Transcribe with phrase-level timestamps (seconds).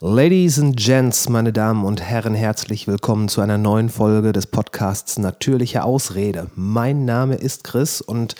[0.00, 5.20] Ladies and Gents, meine Damen und Herren, herzlich willkommen zu einer neuen Folge des Podcasts
[5.20, 6.50] Natürliche Ausrede.
[6.56, 8.34] Mein Name ist Chris und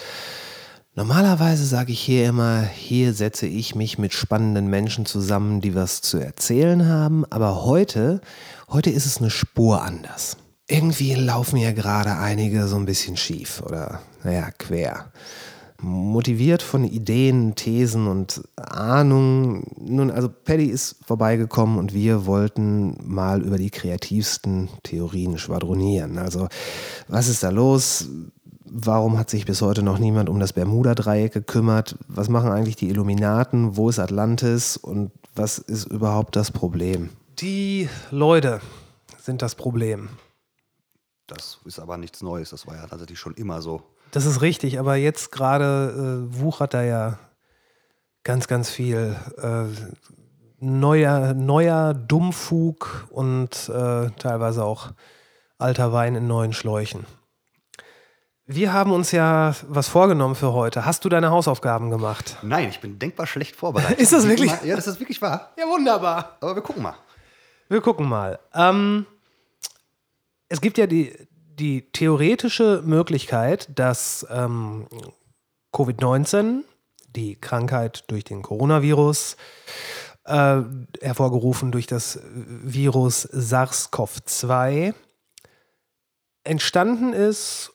[0.97, 6.01] normalerweise sage ich hier immer, hier setze ich mich mit spannenden Menschen zusammen, die was
[6.01, 8.21] zu erzählen haben, aber heute,
[8.69, 10.37] heute ist es eine Spur anders.
[10.67, 15.13] Irgendwie laufen ja gerade einige so ein bisschen schief oder, naja, quer
[15.85, 19.67] motiviert von Ideen, Thesen und Ahnungen.
[19.79, 26.19] Nun, also Paddy ist vorbeigekommen und wir wollten mal über die kreativsten Theorien schwadronieren.
[26.19, 26.49] Also,
[27.09, 28.09] was ist da los?
[28.65, 31.97] Warum hat sich bis heute noch niemand um das Bermuda-Dreieck gekümmert?
[32.09, 33.77] Was machen eigentlich die Illuminaten?
[33.77, 34.77] Wo ist Atlantis?
[34.77, 37.11] Und was ist überhaupt das Problem?
[37.39, 38.61] Die Leute
[39.21, 40.09] sind das Problem.
[41.27, 42.51] Das ist aber nichts Neues.
[42.51, 43.83] Das war ja tatsächlich schon immer so.
[44.15, 47.19] Das ist richtig, aber jetzt gerade äh, wuchert da ja
[48.23, 49.65] ganz, ganz viel äh,
[50.61, 54.93] neuer, neuer Dummfug und äh, teilweise auch
[55.59, 57.07] alter Wein in neuen Schläuchen.
[58.47, 60.87] Wir haben uns ja was vorgenommen für heute.
[60.87, 62.37] Hast du deine Hausaufgaben gemacht?
[62.43, 63.99] Nein, ich bin denkbar schlecht vorbereitet.
[63.99, 64.53] ist das wirklich?
[64.63, 65.53] Ja, das ist wirklich wahr.
[65.59, 66.37] Ja, wunderbar.
[66.41, 66.95] Aber wir gucken mal.
[67.69, 68.39] Wir gucken mal.
[68.55, 69.07] Ähm,
[70.49, 71.13] es gibt ja die,
[71.59, 74.87] die theoretische Möglichkeit, dass ähm,
[75.73, 76.63] Covid-19,
[77.15, 79.37] die Krankheit durch den Coronavirus,
[80.25, 80.63] äh,
[81.01, 84.95] hervorgerufen durch das Virus SARS-CoV-2,
[86.45, 87.73] entstanden ist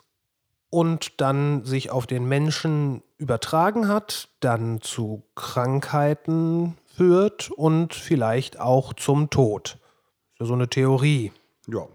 [0.70, 8.94] und dann sich auf den Menschen übertragen hat, dann zu Krankheiten führt und vielleicht auch
[8.94, 9.78] zum Tod.
[9.80, 11.32] Das ist ja so eine Theorie.
[11.68, 11.88] Ja.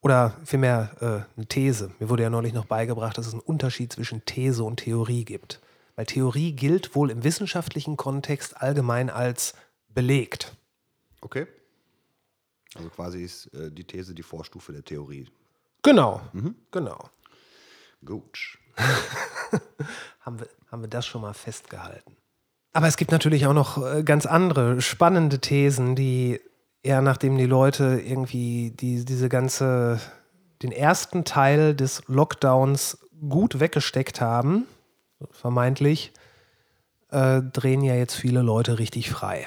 [0.00, 1.90] Oder vielmehr äh, eine These.
[1.98, 5.60] Mir wurde ja neulich noch beigebracht, dass es einen Unterschied zwischen These und Theorie gibt.
[5.96, 9.54] Weil Theorie gilt wohl im wissenschaftlichen Kontext allgemein als
[9.88, 10.54] belegt.
[11.20, 11.48] Okay.
[12.76, 15.26] Also quasi ist äh, die These die Vorstufe der Theorie.
[15.82, 16.54] Genau, mhm.
[16.70, 17.10] genau.
[18.04, 18.58] Gut.
[20.20, 22.16] haben, wir, haben wir das schon mal festgehalten.
[22.72, 26.40] Aber es gibt natürlich auch noch äh, ganz andere spannende Thesen, die
[26.84, 30.00] ja, nachdem die Leute irgendwie die, diese ganze,
[30.62, 34.66] den ersten Teil des Lockdowns gut weggesteckt haben,
[35.30, 36.12] vermeintlich,
[37.10, 39.46] äh, drehen ja jetzt viele Leute richtig frei.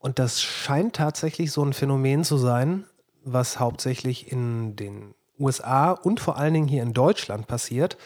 [0.00, 2.84] Und das scheint tatsächlich so ein Phänomen zu sein,
[3.24, 7.96] was hauptsächlich in den USA und vor allen Dingen hier in Deutschland passiert.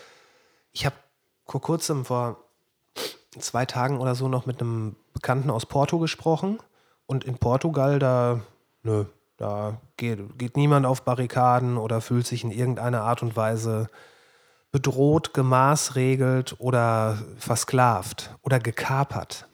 [0.72, 0.96] Ich habe
[1.46, 2.44] vor kurzem, vor
[3.38, 6.58] zwei Tagen oder so, noch mit einem Bekannten aus Porto gesprochen
[7.06, 8.40] und in Portugal, da,
[8.82, 9.06] nö,
[9.36, 13.88] da geht, geht niemand auf Barrikaden oder fühlt sich in irgendeiner Art und Weise
[14.72, 19.46] bedroht, gemaßregelt oder versklavt oder gekapert.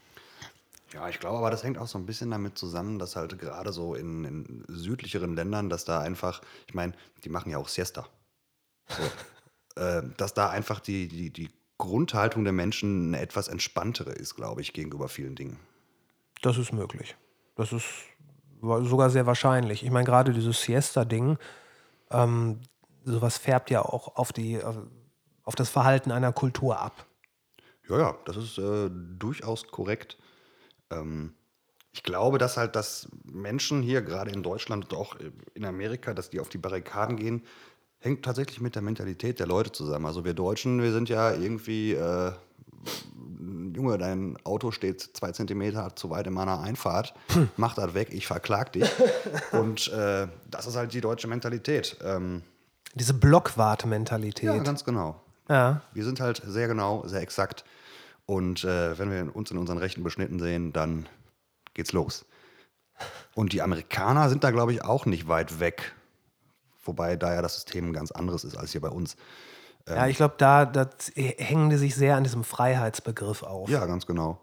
[0.93, 3.73] Ja, ich glaube aber, das hängt auch so ein bisschen damit zusammen, dass halt gerade
[3.73, 6.93] so in, in südlicheren Ländern, dass da einfach, ich meine,
[7.25, 8.07] die machen ja auch Siesta.
[8.89, 9.03] So,
[9.81, 14.61] äh, dass da einfach die, die, die Grundhaltung der Menschen eine etwas entspanntere ist, glaube
[14.61, 15.59] ich, gegenüber vielen Dingen.
[16.43, 17.17] Das ist möglich.
[17.55, 17.87] Das ist
[18.61, 19.83] sogar sehr wahrscheinlich.
[19.83, 21.39] Ich meine, gerade dieses Siesta-Ding,
[22.11, 22.61] ähm,
[23.05, 24.61] sowas färbt ja auch auf, die,
[25.43, 27.07] auf das Verhalten einer Kultur ab.
[27.89, 30.19] Ja, ja, das ist äh, durchaus korrekt.
[30.91, 31.35] Ähm,
[31.93, 35.17] ich glaube, dass halt, dass Menschen hier, gerade in Deutschland und auch
[35.55, 37.43] in Amerika, dass die auf die Barrikaden gehen,
[37.99, 40.07] hängt tatsächlich mit der Mentalität der Leute zusammen.
[40.07, 42.33] Also wir Deutschen, wir sind ja irgendwie äh,
[43.75, 47.49] Junge, dein Auto steht zwei Zentimeter zu weit in meiner Einfahrt, hm.
[47.57, 48.89] mach das weg, ich verklag dich.
[49.53, 51.97] Und äh, das ist halt die deutsche Mentalität.
[52.05, 52.43] Ähm,
[52.95, 54.45] Diese Blockwarte-Mentalität.
[54.45, 55.21] Ja, ganz genau.
[55.49, 55.83] Ja.
[55.93, 57.65] Wir sind halt sehr genau, sehr exakt.
[58.27, 61.09] Und äh, wenn wir uns in unseren Rechten beschnitten sehen, dann
[61.75, 62.25] geht's los.
[63.35, 65.95] Und die Amerikaner sind da, glaube ich, auch nicht weit weg.
[66.85, 69.17] Wobei da ja das System ein ganz anderes ist als hier bei uns.
[69.87, 73.69] Ähm, ja, ich glaube, da, da hängen die sich sehr an diesem Freiheitsbegriff auf.
[73.69, 74.41] Ja, ganz genau.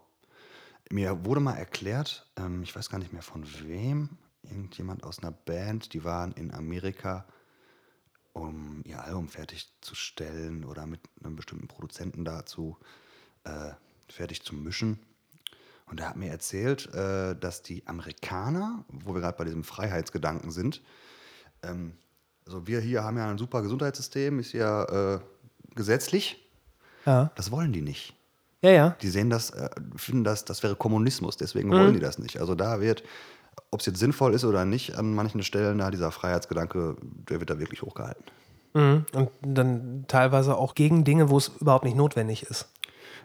[0.90, 4.10] Mir wurde mal erklärt, ähm, ich weiß gar nicht mehr von wem,
[4.42, 7.24] irgendjemand aus einer Band, die waren in Amerika,
[8.32, 12.76] um ihr Album fertigzustellen oder mit einem bestimmten Produzenten dazu
[13.44, 13.72] äh,
[14.08, 14.98] fertig zu mischen.
[15.86, 20.52] Und er hat mir erzählt, äh, dass die Amerikaner, wo wir gerade bei diesem Freiheitsgedanken
[20.52, 20.82] sind,
[21.62, 21.94] ähm,
[22.46, 25.20] also wir hier haben ja ein super Gesundheitssystem, ist ja äh,
[25.74, 26.48] gesetzlich.
[27.06, 27.30] Ja.
[27.34, 28.14] Das wollen die nicht.
[28.62, 28.96] Ja, ja.
[29.00, 31.74] Die sehen das, äh, finden das, das wäre Kommunismus, deswegen mhm.
[31.74, 32.40] wollen die das nicht.
[32.40, 33.02] Also da wird,
[33.70, 37.50] ob es jetzt sinnvoll ist oder nicht, an manchen Stellen da dieser Freiheitsgedanke, der wird
[37.50, 38.24] da wirklich hochgehalten.
[38.74, 39.06] Mhm.
[39.14, 42.68] Und dann teilweise auch gegen Dinge, wo es überhaupt nicht notwendig ist.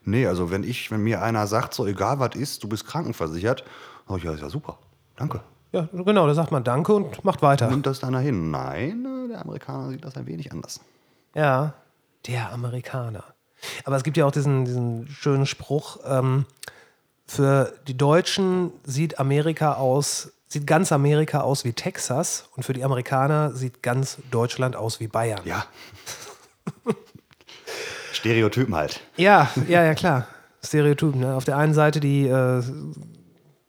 [0.03, 3.63] Nee, also wenn ich, wenn mir einer sagt, so egal was ist, du bist krankenversichert,
[4.07, 4.77] sag ich, ja, ist ja super.
[5.15, 5.41] danke.
[5.75, 7.69] Ja, genau, da sagt man Danke und macht weiter.
[7.69, 8.49] Nimmt das dann hin?
[8.49, 10.79] Nein, äh, der Amerikaner sieht das ein wenig anders.
[11.33, 11.73] Ja,
[12.27, 13.25] der Amerikaner.
[13.83, 16.45] Aber es gibt ja auch diesen, diesen schönen Spruch, ähm,
[17.27, 22.85] für die Deutschen sieht Amerika aus, sieht ganz Amerika aus wie Texas und für die
[22.85, 25.41] Amerikaner sieht ganz Deutschland aus wie Bayern.
[25.43, 25.65] Ja.
[28.13, 29.01] Stereotypen halt.
[29.17, 30.25] Ja, ja, ja, klar.
[30.63, 31.19] Stereotypen.
[31.19, 31.35] Ne?
[31.35, 32.63] Auf der einen Seite die äh,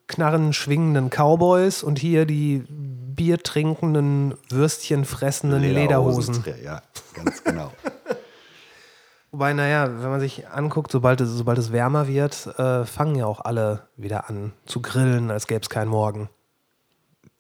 [0.09, 6.45] knarren schwingenden Cowboys und hier die Bier trinkenden, Würstchen fressenden Lederhosen.
[6.63, 6.83] Ja,
[7.15, 7.73] ganz genau.
[9.33, 13.27] Wobei, naja, wenn man sich anguckt, sobald es, sobald es wärmer wird, äh, fangen ja
[13.27, 16.31] auch alle wieder an zu grillen, als gäbe es keinen Morgen.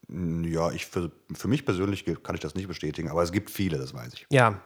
[0.08, 3.78] Ja, ich für, für mich persönlich kann ich das nicht bestätigen, aber es gibt viele,
[3.78, 4.26] das weiß ich.
[4.30, 4.60] Ja.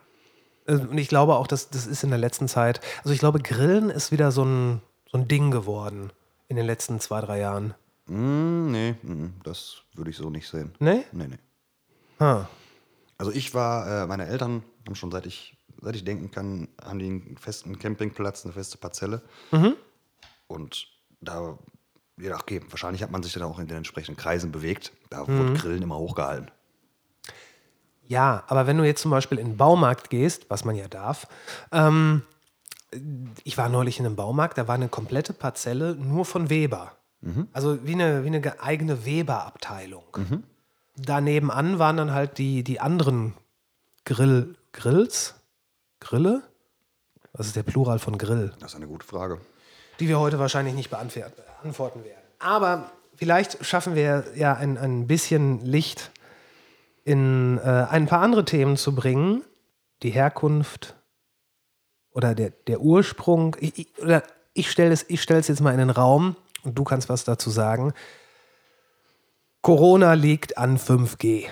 [0.67, 3.41] Äh, Und ich glaube auch, dass das ist in der letzten Zeit, also ich glaube,
[3.41, 6.13] Grillen ist wieder so ein, so ein Ding geworden
[6.49, 7.75] in den letzten zwei, drei Jahren.
[8.11, 10.73] Mm, nee, mm, das würde ich so nicht sehen.
[10.81, 11.05] Ne?
[11.13, 11.39] Nee, nee.
[12.19, 12.49] Ha.
[13.19, 16.99] Also ich war, äh, meine Eltern haben schon seit ich, seit ich denken kann, haben
[16.99, 19.23] die einen festen Campingplatz, eine feste Parzelle.
[20.49, 20.89] Und
[21.21, 21.57] da,
[22.19, 24.93] ja, okay, wahrscheinlich hat man sich dann auch in den entsprechenden Kreisen bewegt.
[25.09, 26.51] Da wurde Grillen immer hochgehalten.
[28.09, 31.29] Ja, aber wenn du jetzt zum Beispiel in den Baumarkt gehst, was man ja darf,
[31.71, 32.23] ähm,
[33.45, 36.97] ich war neulich in einem Baumarkt, da war eine komplette Parzelle nur von Weber.
[37.53, 40.05] Also wie eine, wie eine ge- eigene Weber-Abteilung.
[40.97, 43.35] Da nebenan waren dann halt die, die anderen
[44.05, 45.35] Grill, Grills,
[46.01, 46.43] Grille?
[47.33, 48.53] Was ist der Plural von Grill?
[48.61, 49.41] Das ist eine gute Frage.
[50.01, 52.23] die wir heute wahrscheinlich nicht beantworten werden.
[52.39, 56.11] Aber vielleicht schaffen wir ja ein, ein bisschen Licht
[57.05, 59.43] in äh, ein paar andere Themen zu bringen.
[60.03, 60.95] Die Herkunft
[62.13, 63.57] oder der, der Ursprung.
[63.61, 64.23] Ich, ich, oder
[64.55, 66.35] ich stelle es, ich stelle es jetzt mal in den Raum
[66.65, 67.93] und du kannst was dazu sagen.
[69.63, 71.49] Corona liegt an 5G.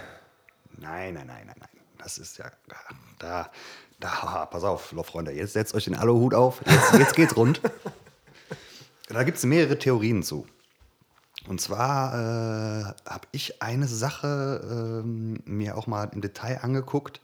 [0.78, 1.68] Nein, nein, nein, nein, nein.
[1.98, 2.50] Das ist ja,
[3.18, 3.50] da,
[4.00, 7.60] da, pass auf, Freunde, jetzt setzt euch den Aluhut auf, jetzt, jetzt geht's rund.
[9.10, 10.46] Da gibt es mehrere Theorien zu.
[11.46, 14.60] Und zwar äh, habe ich eine Sache
[15.02, 17.22] ähm, mir auch mal im Detail angeguckt.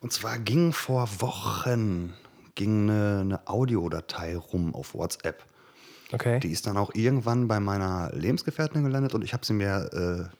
[0.00, 2.14] Und zwar ging vor Wochen
[2.54, 5.44] ging eine, eine Audiodatei rum auf WhatsApp.
[6.12, 6.40] Okay.
[6.40, 10.36] Die ist dann auch irgendwann bei meiner Lebensgefährtin gelandet und ich habe sie mir äh,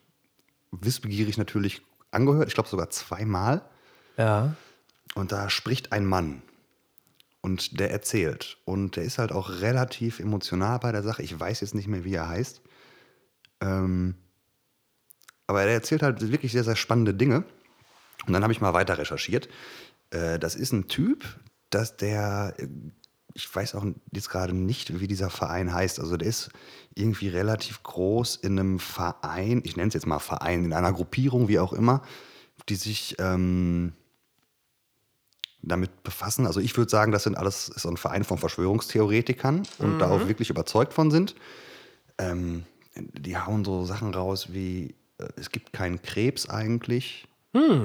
[0.70, 2.49] wissbegierig natürlich angehört.
[2.49, 3.62] Ich glaube sogar zweimal.
[4.17, 4.55] Ja.
[5.15, 6.43] Und da spricht ein Mann
[7.41, 8.59] und der erzählt.
[8.65, 11.23] Und der ist halt auch relativ emotional bei der Sache.
[11.23, 12.61] Ich weiß jetzt nicht mehr, wie er heißt.
[13.61, 14.14] Ähm,
[15.47, 17.44] aber er erzählt halt wirklich sehr, sehr spannende Dinge.
[18.26, 19.49] Und dann habe ich mal weiter recherchiert.
[20.11, 21.25] Äh, das ist ein Typ,
[21.71, 22.55] dass der,
[23.38, 26.00] ich weiß auch jetzt gerade nicht, wie dieser Verein heißt.
[26.00, 26.50] Also der ist
[26.94, 31.46] irgendwie relativ groß in einem Verein, ich nenne es jetzt mal Verein, in einer Gruppierung,
[31.46, 32.02] wie auch immer,
[32.69, 33.93] die sich ähm,
[35.62, 36.46] damit befassen.
[36.46, 40.11] Also ich würde sagen, das sind alles ist so ein Verein von Verschwörungstheoretikern und da
[40.11, 41.37] auch wirklich überzeugt von sind.
[42.19, 42.64] Ähm,
[42.96, 47.29] die hauen so Sachen raus wie äh, es gibt keinen Krebs eigentlich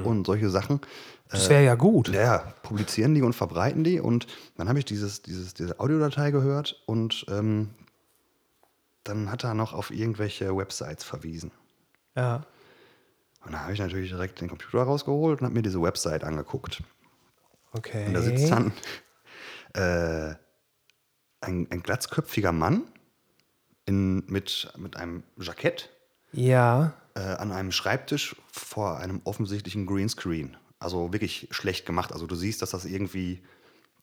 [0.04, 0.82] und solche Sachen.
[1.30, 2.10] Das wäre ja gut.
[2.10, 4.00] Ja, ja, publizieren die und verbreiten die.
[4.00, 7.72] Und dann habe ich dieses, dieses, diese Audiodatei gehört und ähm,
[9.04, 11.52] dann hat er noch auf irgendwelche Websites verwiesen.
[12.16, 12.46] Ja.
[13.46, 16.84] Und da habe ich natürlich direkt den Computer rausgeholt und habe mir diese Website angeguckt.
[17.72, 18.06] Okay.
[18.06, 18.72] Und da sitzt dann
[19.74, 20.36] äh,
[21.42, 22.84] ein, ein glatzköpfiger Mann
[23.86, 25.90] in, mit, mit einem Jackett
[26.32, 26.94] Ja.
[27.16, 30.56] äh, an einem Schreibtisch vor einem offensichtlichen Greenscreen.
[30.84, 32.12] Also wirklich schlecht gemacht.
[32.12, 33.42] Also du siehst, dass das irgendwie,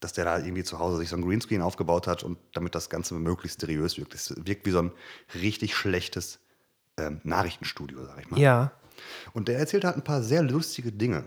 [0.00, 2.90] dass der da irgendwie zu Hause sich so ein Greenscreen aufgebaut hat und damit das
[2.90, 4.14] Ganze möglichst seriös wirkt.
[4.14, 4.92] Es wirkt wie so ein
[5.34, 6.38] richtig schlechtes
[6.96, 8.40] ähm, Nachrichtenstudio, sag ich mal.
[8.40, 8.72] Ja.
[9.32, 11.24] Und der erzählt halt ein paar sehr lustige Dinge.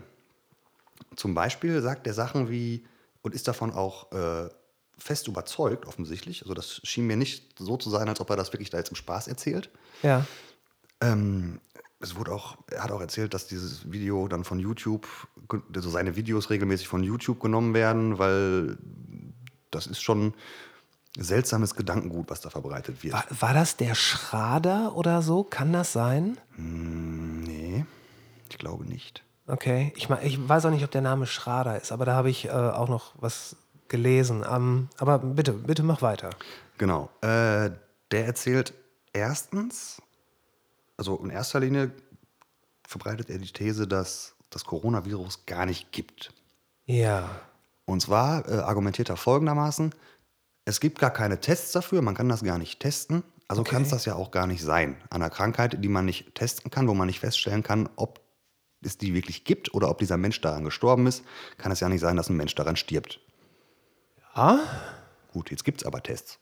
[1.16, 2.84] Zum Beispiel sagt er Sachen wie,
[3.22, 4.48] und ist davon auch äh,
[4.98, 6.42] fest überzeugt, offensichtlich.
[6.42, 8.90] Also das schien mir nicht so zu sein, als ob er das wirklich da jetzt
[8.90, 9.70] im Spaß erzählt.
[10.02, 10.26] Ja.
[11.00, 11.60] Ähm,
[12.04, 15.08] es wurde auch, er hat auch erzählt, dass dieses Video dann von YouTube,
[15.74, 18.78] also seine Videos regelmäßig von YouTube genommen werden, weil
[19.70, 20.34] das ist schon
[21.18, 23.14] seltsames Gedankengut, was da verbreitet wird.
[23.14, 25.44] War, war das der Schrader oder so?
[25.44, 26.38] Kann das sein?
[26.56, 27.84] Nee,
[28.50, 29.24] ich glaube nicht.
[29.46, 29.92] Okay.
[29.96, 32.50] Ich, ich weiß auch nicht, ob der Name Schrader ist, aber da habe ich äh,
[32.50, 33.56] auch noch was
[33.88, 34.44] gelesen.
[34.48, 36.30] Ähm, aber bitte, bitte mach weiter.
[36.78, 37.10] Genau.
[37.20, 37.70] Äh,
[38.10, 38.74] der erzählt
[39.12, 40.02] erstens,
[40.96, 41.90] also in erster Linie
[42.86, 46.32] verbreitet er die These, dass das Coronavirus gar nicht gibt.
[46.86, 47.28] Ja.
[47.86, 49.94] Und zwar äh, argumentiert er folgendermaßen,
[50.66, 53.22] es gibt gar keine Tests dafür, man kann das gar nicht testen.
[53.48, 53.72] Also Okay.
[53.72, 54.96] kann es das ja auch gar nicht sein.
[55.10, 58.20] An einer Krankheit, die man nicht testen kann, wo man nicht feststellen kann, ob
[58.80, 61.22] es die wirklich gibt oder ob dieser Mensch daran gestorben ist,
[61.58, 63.20] kann es ja nicht sein, dass ein Mensch daran stirbt.
[64.32, 64.60] Ah,
[65.34, 66.38] Gut, jetzt gibt es aber Tests.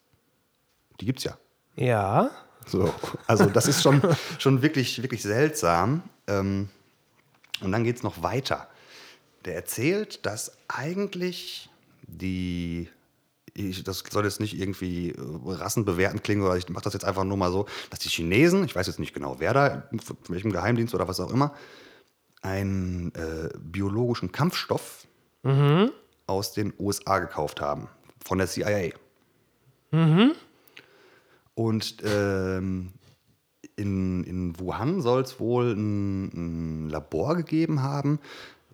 [1.01, 1.39] Die gibt es ja.
[1.77, 2.31] ja.
[2.66, 2.92] So,
[3.26, 4.02] also das ist schon,
[4.38, 6.02] schon wirklich, wirklich seltsam.
[6.26, 6.69] Ähm,
[7.61, 8.69] und dann geht es noch weiter.
[9.45, 11.69] Der erzählt, dass eigentlich
[12.02, 12.88] die,
[13.54, 17.25] ich, das soll jetzt nicht irgendwie äh, rassenbewertend klingen, oder ich mache das jetzt einfach
[17.25, 20.52] nur mal so, dass die Chinesen, ich weiß jetzt nicht genau wer da, von welchem
[20.52, 21.54] Geheimdienst oder was auch immer,
[22.42, 25.07] einen äh, biologischen Kampfstoff
[26.26, 27.88] aus den USA gekauft haben,
[28.25, 28.90] von der CIA.
[31.55, 32.93] Und ähm,
[33.77, 38.19] in, in Wuhan soll es wohl ein, ein Labor gegeben haben,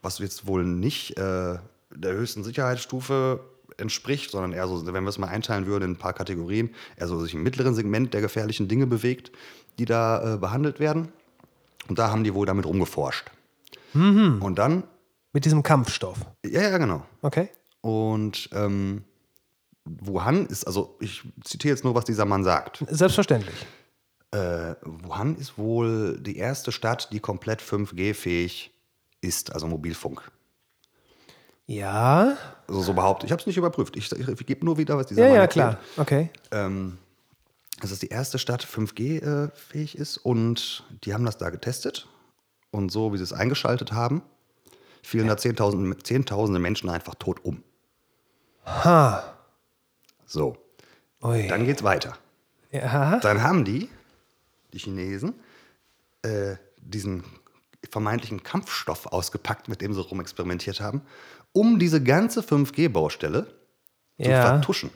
[0.03, 1.59] was jetzt wohl nicht äh,
[1.95, 3.41] der höchsten Sicherheitsstufe
[3.77, 7.09] entspricht, sondern eher so, wenn wir es mal einteilen würden in ein paar Kategorien, eher
[7.09, 9.31] so sich im mittleren Segment der gefährlichen Dinge bewegt,
[9.79, 11.09] die da äh, behandelt werden.
[11.89, 13.31] Und da haben die wohl damit rumgeforscht.
[14.41, 14.85] Und dann,
[15.33, 16.19] Mit diesem Kampfstoff.
[16.45, 17.07] ja, ja, genau.
[17.23, 17.49] Okay.
[17.81, 19.05] Und ähm,
[20.01, 22.85] Wuhan ist, also ich zitiere jetzt nur, was dieser Mann sagt.
[22.89, 23.67] Selbstverständlich.
[24.31, 28.71] Äh, Wuhan ist wohl die erste Stadt, die komplett 5G-fähig
[29.21, 30.31] ist, also Mobilfunk.
[31.67, 32.37] Ja.
[32.67, 33.27] Also so behauptet.
[33.29, 33.97] Ich habe es nicht überprüft.
[33.97, 35.67] Ich, ich, ich gebe nur wieder, was dieser Ja, Mann ja, erzählt.
[35.67, 35.79] klar.
[35.99, 36.31] Okay.
[36.51, 36.99] Ähm,
[37.81, 42.09] dass es die erste Stadt 5G-fähig ist und die haben das da getestet.
[42.71, 44.23] Und so, wie sie es eingeschaltet haben,
[45.03, 47.63] fielen da Zehntausende, Zehntausende Menschen einfach tot um.
[48.67, 49.38] Ha.
[50.29, 50.57] So,
[51.23, 51.49] Ui.
[51.49, 52.17] dann geht's weiter.
[52.71, 53.19] ja.
[53.21, 53.89] Dann haben die,
[54.73, 55.35] die Chinesen,
[56.23, 57.25] äh, diesen
[57.91, 61.01] vermeintlichen Kampfstoff ausgepackt, mit dem sie rumexperimentiert haben,
[61.53, 63.47] um diese ganze 5G-Baustelle
[64.21, 64.43] zu Ja.
[64.43, 64.91] vertuschen.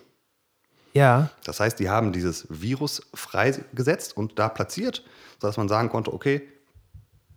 [0.92, 1.30] Ja.
[1.44, 5.02] Das heißt, die haben dieses Virus freigesetzt und da platziert,
[5.40, 6.46] sodass man sagen konnte, okay,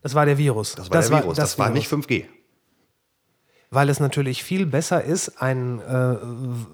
[0.01, 0.75] Das war der Virus.
[0.75, 2.25] das war der Virus, das, war nicht 5G.
[3.75, 6.17] Weil es natürlich viel besser ist, einen, äh,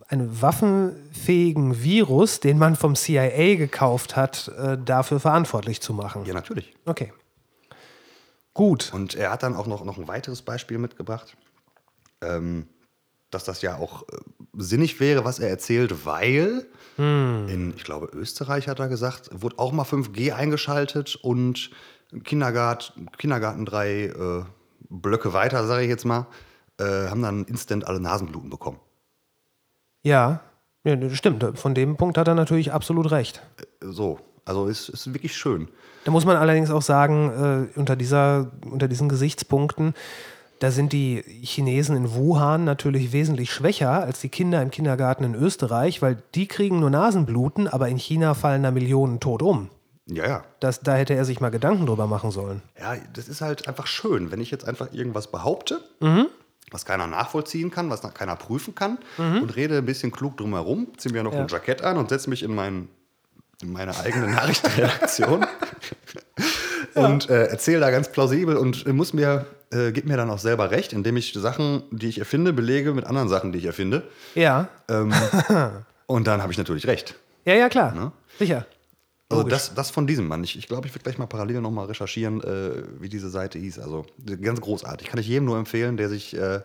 [0.08, 6.25] einen waffenfähigen Virus, den man vom CIA gekauft hat, äh, dafür verantwortlich zu machen.
[6.25, 6.75] Ja, natürlich.
[6.86, 7.12] Okay.
[8.53, 8.91] Gut.
[8.93, 11.36] Und er hat dann auch noch, noch ein weiteres Beispiel mitgebracht,
[12.22, 12.67] ähm,
[13.31, 14.17] dass das ja auch äh,
[14.53, 16.67] sinnig wäre, was er erzählt, weil
[16.98, 21.72] in, ich glaube, Österreich hat er gesagt, wurde auch mal 5G eingeschaltet und
[22.24, 24.43] Kindergarten, Kindergarten drei äh,
[24.89, 26.27] Blöcke weiter, sage ich jetzt mal,
[26.81, 28.79] äh, haben dann instant alle Nasenbluten bekommen.
[30.03, 30.41] Ja.
[30.83, 31.45] ja, das stimmt.
[31.55, 33.41] Von dem Punkt hat er natürlich absolut recht.
[33.81, 35.67] So, also ist, ist wirklich schön.
[36.05, 39.93] Da muss man allerdings auch sagen, äh, unter, dieser, unter diesen Gesichtspunkten,
[40.59, 45.35] da sind die Chinesen in Wuhan natürlich wesentlich schwächer als die Kinder im Kindergarten in
[45.35, 49.69] Österreich, weil die kriegen nur Nasenbluten, aber in China fallen da Millionen tot um.
[50.07, 50.43] Ja, ja.
[50.59, 52.61] Das, da hätte er sich mal Gedanken drüber machen sollen.
[52.79, 55.81] Ja, das ist halt einfach schön, wenn ich jetzt einfach irgendwas behaupte,
[56.72, 61.13] was keiner nachvollziehen kann, was keiner prüfen kann und rede ein bisschen klug drumherum, ziehe
[61.13, 61.42] mir noch Ja.
[61.42, 62.88] ein Jackett an und setze mich in, mein,
[63.62, 65.46] in meine eigene Nachrichtenredaktion
[66.96, 70.72] und äh, erzähle da ganz plausibel und muss mir, äh, gib mir dann auch selber
[70.72, 74.04] recht, indem ich Sachen, die ich erfinde, belege mit anderen Sachen, die ich erfinde.
[74.36, 75.13] Ja, Ähm,
[76.08, 77.16] und dann habe ich natürlich recht.
[77.46, 77.94] ja, ja, klar.
[77.94, 78.12] Ne?
[78.40, 78.66] Sicher.
[79.31, 79.53] Also Logisch.
[79.53, 80.43] das, das von diesem Mann.
[80.43, 83.59] Ich glaube, ich, glaub, ich werde gleich mal parallel nochmal recherchieren, äh, wie diese Seite
[83.59, 83.79] hieß.
[83.79, 84.05] Also
[84.41, 85.07] ganz großartig.
[85.07, 86.59] Kann ich jedem nur empfehlen, der sich, äh,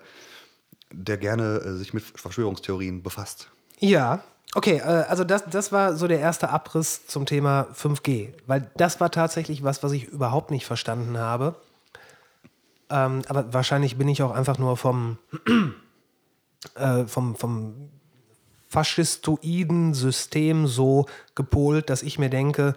[0.93, 3.51] der gerne äh, sich mit Verschwörungstheorien befasst.
[3.79, 8.69] Ja, okay, äh, also das, das war so der erste Abriss zum Thema 5G, weil
[8.77, 11.55] das war tatsächlich was, was ich überhaupt nicht verstanden habe.
[12.91, 15.19] Ähm, aber wahrscheinlich bin ich auch einfach nur vom,
[16.75, 17.91] äh, vom, vom
[18.69, 22.75] faschistoiden System so gepolt, dass ich mir denke,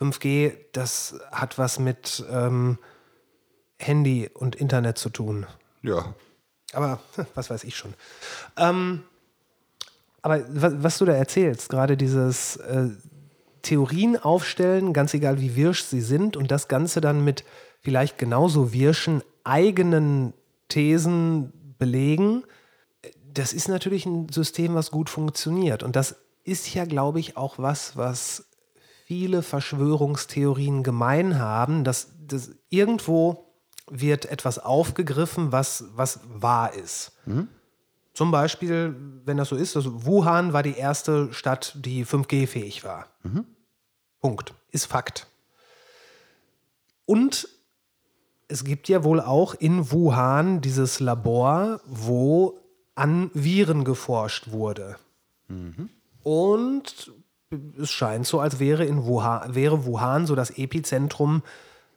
[0.00, 2.78] 5G, das hat was mit ähm,
[3.78, 5.46] Handy und Internet zu tun.
[5.82, 6.14] Ja.
[6.72, 7.00] Aber
[7.34, 7.94] was weiß ich schon.
[8.56, 9.02] Ähm,
[10.22, 12.88] aber was, was du da erzählst, gerade dieses äh,
[13.62, 17.44] Theorien aufstellen, ganz egal wie wirsch sie sind, und das Ganze dann mit
[17.80, 20.32] vielleicht genauso wirschen eigenen
[20.68, 22.42] Thesen belegen,
[23.38, 25.82] das ist natürlich ein System, was gut funktioniert.
[25.82, 28.46] Und das ist ja, glaube ich, auch was, was
[29.06, 33.44] viele Verschwörungstheorien gemein haben, dass, dass irgendwo
[33.88, 37.12] wird etwas aufgegriffen, was, was wahr ist.
[38.14, 43.06] Zum Beispiel, wenn das so ist, also Wuhan war die erste Stadt, die 5G-fähig war.
[44.20, 44.54] Punkt.
[44.70, 45.26] Ist Fakt.
[47.04, 47.48] Und
[48.48, 52.58] es gibt ja wohl auch in Wuhan dieses Labor, wo
[52.96, 54.96] an Viren geforscht wurde.
[56.24, 57.12] Und
[57.80, 61.42] es scheint so, als wäre, in Wuhan, wäre Wuhan so das Epizentrum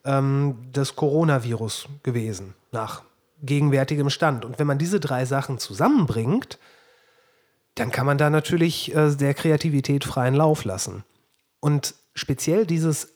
[0.06, 3.02] ähm, des Coronavirus gewesen, nach
[3.42, 4.46] gegenwärtigem Stand.
[4.46, 6.60] Und wenn man diese drei Sachen zusammenbringt,
[7.76, 11.04] dann kann man da natürlich äh, der Kreativität freien Lauf lassen.
[11.60, 13.14] Und speziell dieses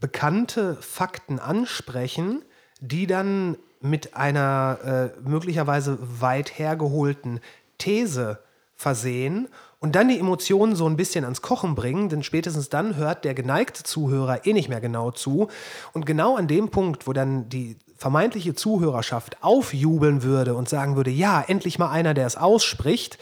[0.00, 2.42] bekannte Fakten ansprechen,
[2.80, 7.40] die dann mit einer äh, möglicherweise weit hergeholten
[7.78, 8.38] These
[8.74, 9.48] versehen
[9.82, 13.34] und dann die Emotionen so ein bisschen ans Kochen bringen, denn spätestens dann hört der
[13.34, 15.48] geneigte Zuhörer eh nicht mehr genau zu.
[15.92, 21.10] Und genau an dem Punkt, wo dann die vermeintliche Zuhörerschaft aufjubeln würde und sagen würde,
[21.10, 23.18] ja, endlich mal einer, der es ausspricht,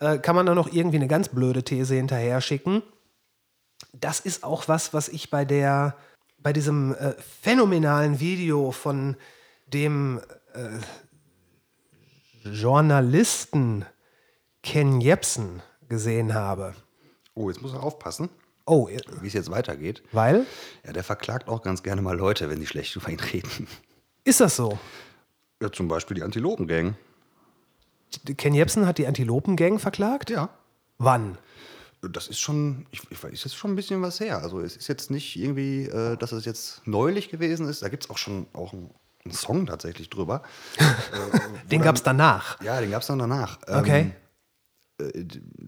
[0.00, 2.82] äh, kann man dann noch irgendwie eine ganz blöde These hinterher schicken.
[3.92, 5.94] Das ist auch was, was ich bei der,
[6.38, 7.12] bei diesem äh,
[7.42, 9.16] phänomenalen Video von
[9.72, 10.20] dem
[10.54, 10.78] äh,
[12.44, 13.84] Journalisten
[14.62, 16.74] Ken Jepsen gesehen habe.
[17.34, 18.28] Oh, jetzt muss er aufpassen,
[18.66, 20.02] Oh, wie es jetzt weitergeht.
[20.12, 20.44] weil?
[20.84, 23.66] Ja, der verklagt auch ganz gerne mal Leute, wenn die schlecht über ihn reden.
[24.24, 24.78] Ist das so?
[25.62, 26.94] Ja, zum Beispiel die Antilopengang.
[28.36, 30.28] Ken Jepsen hat die Antilopengang verklagt?
[30.30, 30.50] Ja.
[30.98, 31.38] Wann?
[32.02, 34.42] Das ist schon, ich, ich weiß, ist schon ein bisschen was her.
[34.42, 37.82] Also es ist jetzt nicht irgendwie, äh, dass es jetzt neulich gewesen ist.
[37.82, 38.90] Da gibt es auch schon auch einen,
[39.24, 40.42] einen Song tatsächlich drüber.
[41.70, 42.60] Den gab es danach.
[42.62, 43.58] Ja, den gab es dann danach.
[43.66, 44.12] Okay.
[45.00, 45.24] Ähm, äh,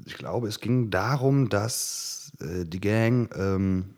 [0.06, 3.94] ich glaube, es ging darum, dass äh, die Gang ähm,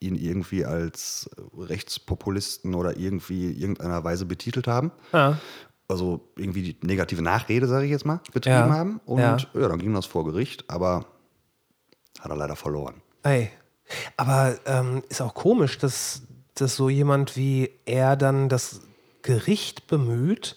[0.00, 4.92] ihn irgendwie als Rechtspopulisten oder irgendwie irgendeiner Weise betitelt haben.
[5.12, 5.38] Ja.
[5.88, 8.68] Also irgendwie die negative Nachrede, sage ich jetzt mal, betrieben Ja.
[8.70, 9.00] haben.
[9.06, 9.36] Und Ja.
[9.54, 9.68] ja.
[9.68, 11.06] dann ging das vor Gericht, aber
[12.20, 13.02] hat er leider verloren.
[13.22, 13.50] Ey.
[14.16, 16.22] Aber ähm, ist auch komisch, dass,
[16.60, 18.80] dass so jemand wie er dann das
[19.22, 20.56] Gericht bemüht,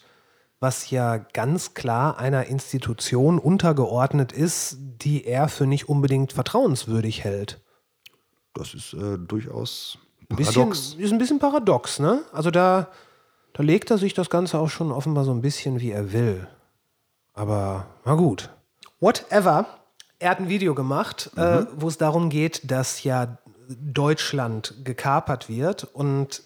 [0.60, 7.60] was ja ganz klar einer Institution untergeordnet ist, die er für nicht unbedingt vertrauenswürdig hält.
[8.54, 9.98] Das ist äh, durchaus
[10.30, 10.94] Ein bisschen, paradox.
[10.94, 12.22] ist ein bisschen paradox, ne?
[12.32, 12.88] Also da,
[13.52, 16.48] da legt er sich das Ganze auch schon offenbar so ein bisschen, wie er will.
[17.34, 18.48] Aber na gut.
[19.00, 19.66] Whatever.
[20.20, 23.36] Er hat ein Video gemacht, äh, wo es darum geht, dass ja
[23.68, 25.84] Deutschland gekapert wird.
[25.84, 26.42] Und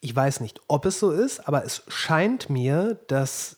[0.00, 3.56] ich weiß nicht, ob es so ist, aber es scheint mir, dass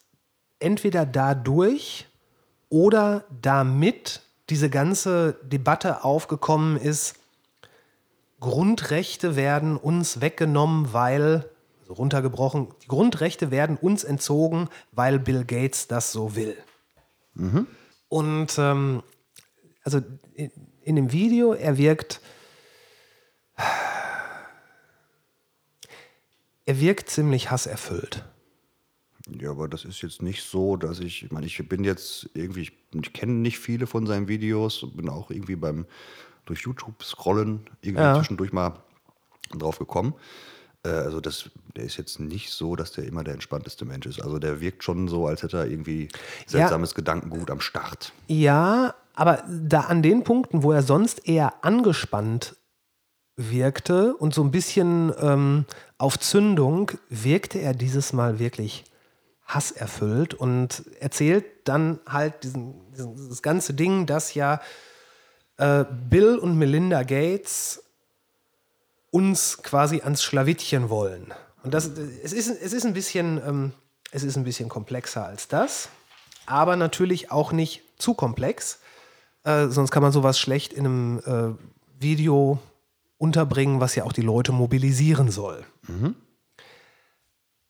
[0.59, 2.07] entweder dadurch
[2.69, 7.17] oder damit diese ganze Debatte aufgekommen ist,
[8.41, 11.49] Grundrechte werden uns weggenommen, weil,
[11.81, 16.57] also runtergebrochen, die Grundrechte werden uns entzogen, weil Bill Gates das so will.
[18.09, 19.03] Und ähm,
[19.85, 20.01] also
[20.35, 20.51] in,
[20.83, 22.21] in dem Video, er wirkt,
[26.65, 28.25] er wirkt ziemlich hasserfüllt.
[29.29, 32.63] Ja, aber das ist jetzt nicht so, dass ich, ich meine, ich bin jetzt irgendwie,
[32.63, 35.87] ich, ich kenne nicht viele von seinen Videos, bin auch irgendwie beim
[36.45, 38.17] durch YouTube scrollen irgendwie Ja.
[38.17, 38.81] zwischendurch mal
[39.57, 40.15] drauf gekommen.
[40.85, 44.21] Äh, also das, der ist jetzt nicht so, dass der immer der entspannteste Mensch ist.
[44.21, 46.09] Also der wirkt schon so, als hätte er irgendwie
[46.47, 48.13] seltsames Gedankengut am Start.
[48.27, 52.57] Ja, aber da an den Punkten, wo er sonst eher angespannt
[53.37, 55.65] wirkte und so ein bisschen ähm,
[55.99, 58.85] auf Zündung, wirkte er dieses Mal wirklich
[59.47, 64.61] hasserfüllt und erzählt dann halt diesen, diesen, dieses ganze Ding, dass ja
[65.59, 67.83] äh, Bill und Melinda Gates
[69.11, 71.35] uns quasi ans Schlawittchen wollen.
[71.63, 73.73] Und das, es, ist, es, ist ein bisschen, ähm,
[74.11, 75.91] es ist ein bisschen komplexer als das,
[76.47, 78.81] aber natürlich auch nicht zu komplex.
[79.45, 82.59] Äh, sonst kann man sowas schlecht in einem äh, Video
[83.23, 85.65] unterbringen, was ja auch die Leute mobilisieren soll.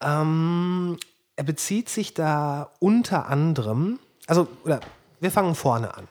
[0.00, 0.98] Ähm,
[1.36, 4.80] er bezieht sich da unter anderem, also, oder
[5.20, 6.08] wir fangen vorne an.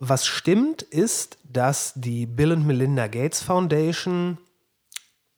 [0.00, 4.38] Was stimmt, ist, dass die Bill und Melinda Gates Foundation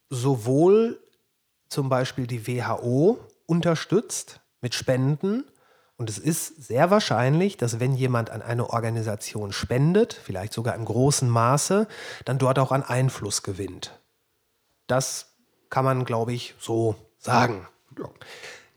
[0.08, 1.00] sowohl
[1.68, 5.44] zum Beispiel die WHO unterstützt mit Spenden.
[5.98, 10.84] Und es ist sehr wahrscheinlich, dass wenn jemand an eine Organisation spendet, vielleicht sogar im
[10.84, 11.88] großen Maße,
[12.26, 13.98] dann dort auch an Einfluss gewinnt.
[14.86, 15.32] Das
[15.70, 17.66] kann man, glaube ich, so sagen.
[17.98, 18.10] Ja.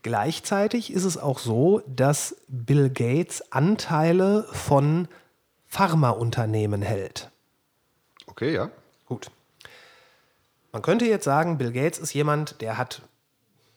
[0.02, 5.08] Gleichzeitig ist es auch so, dass Bill Gates Anteile von
[5.66, 7.30] Pharmaunternehmen hält.
[8.26, 8.70] Okay, ja.
[9.04, 9.30] Gut.
[10.72, 13.02] Man könnte jetzt sagen, Bill Gates ist jemand, der hat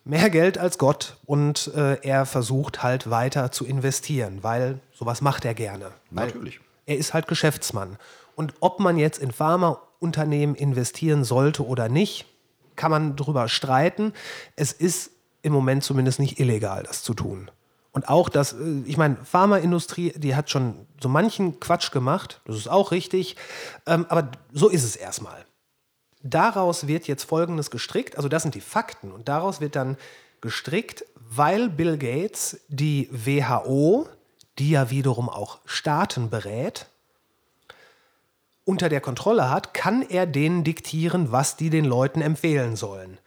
[0.06, 5.46] mehr Geld als Gott und äh, er versucht halt weiter zu investieren, weil sowas macht
[5.46, 5.92] er gerne.
[6.12, 6.60] Natürlich.
[6.86, 7.98] Er ist halt Geschäftsmann.
[8.36, 12.26] Und ob man jetzt in Pharmaunternehmen investieren sollte oder nicht,
[12.76, 14.14] kann man drüber streiten.
[14.56, 15.12] Es ist
[15.42, 17.52] im Moment zumindest nicht illegal, das zu tun.
[17.92, 22.58] Und auch das, äh, ich meine, Pharmaindustrie, die hat schon so manchen Quatsch gemacht, das
[22.58, 23.38] ist auch richtig,
[23.86, 25.46] ähm, aber so ist es erstmal.
[26.24, 29.98] Daraus wird jetzt Folgendes gestrickt, also das sind die Fakten, und daraus wird dann
[30.42, 34.08] gestrickt, weil Bill Gates die WHO,
[34.58, 36.88] die ja wiederum auch Staaten berät,
[38.66, 43.18] unter der Kontrolle hat, kann er denen diktieren, was die den Leuten empfehlen sollen.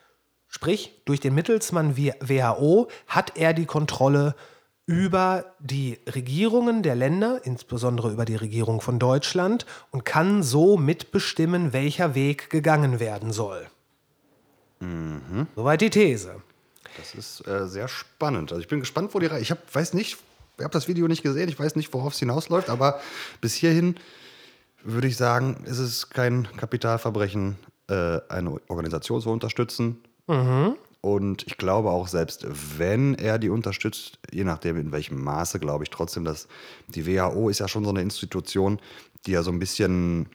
[0.48, 4.55] Sprich, durch den Mittelsmann WHO hat er die Kontrolle über
[4.88, 12.14] die Regierungen der Länder, insbesondere über die Regierung von Deutschland, und kann so mitbestimmen, welcher
[12.14, 13.66] Weg gegangen werden soll.
[14.80, 15.48] Mhm.
[15.56, 16.36] Soweit die These.
[16.96, 18.52] Das ist äh, sehr spannend.
[18.52, 19.42] Also ich bin gespannt, wo die Reise.
[19.42, 20.18] Ich hab, weiß nicht,
[20.56, 23.00] ich habe das Video nicht gesehen, ich weiß nicht, worauf es hinausläuft, aber
[23.40, 23.96] bis hierhin
[24.82, 27.56] würde ich sagen, ist es kein Kapitalverbrechen,
[27.88, 30.02] äh, eine Organisation zu unterstützen.
[30.28, 30.76] Mhm.
[31.06, 32.44] Und ich glaube auch, selbst
[32.78, 36.48] wenn er die unterstützt, je nachdem in welchem Maße, glaube ich trotzdem, dass
[36.88, 38.80] die WHO ist ja schon so eine Institution,
[39.24, 40.28] die ja so ein bisschen,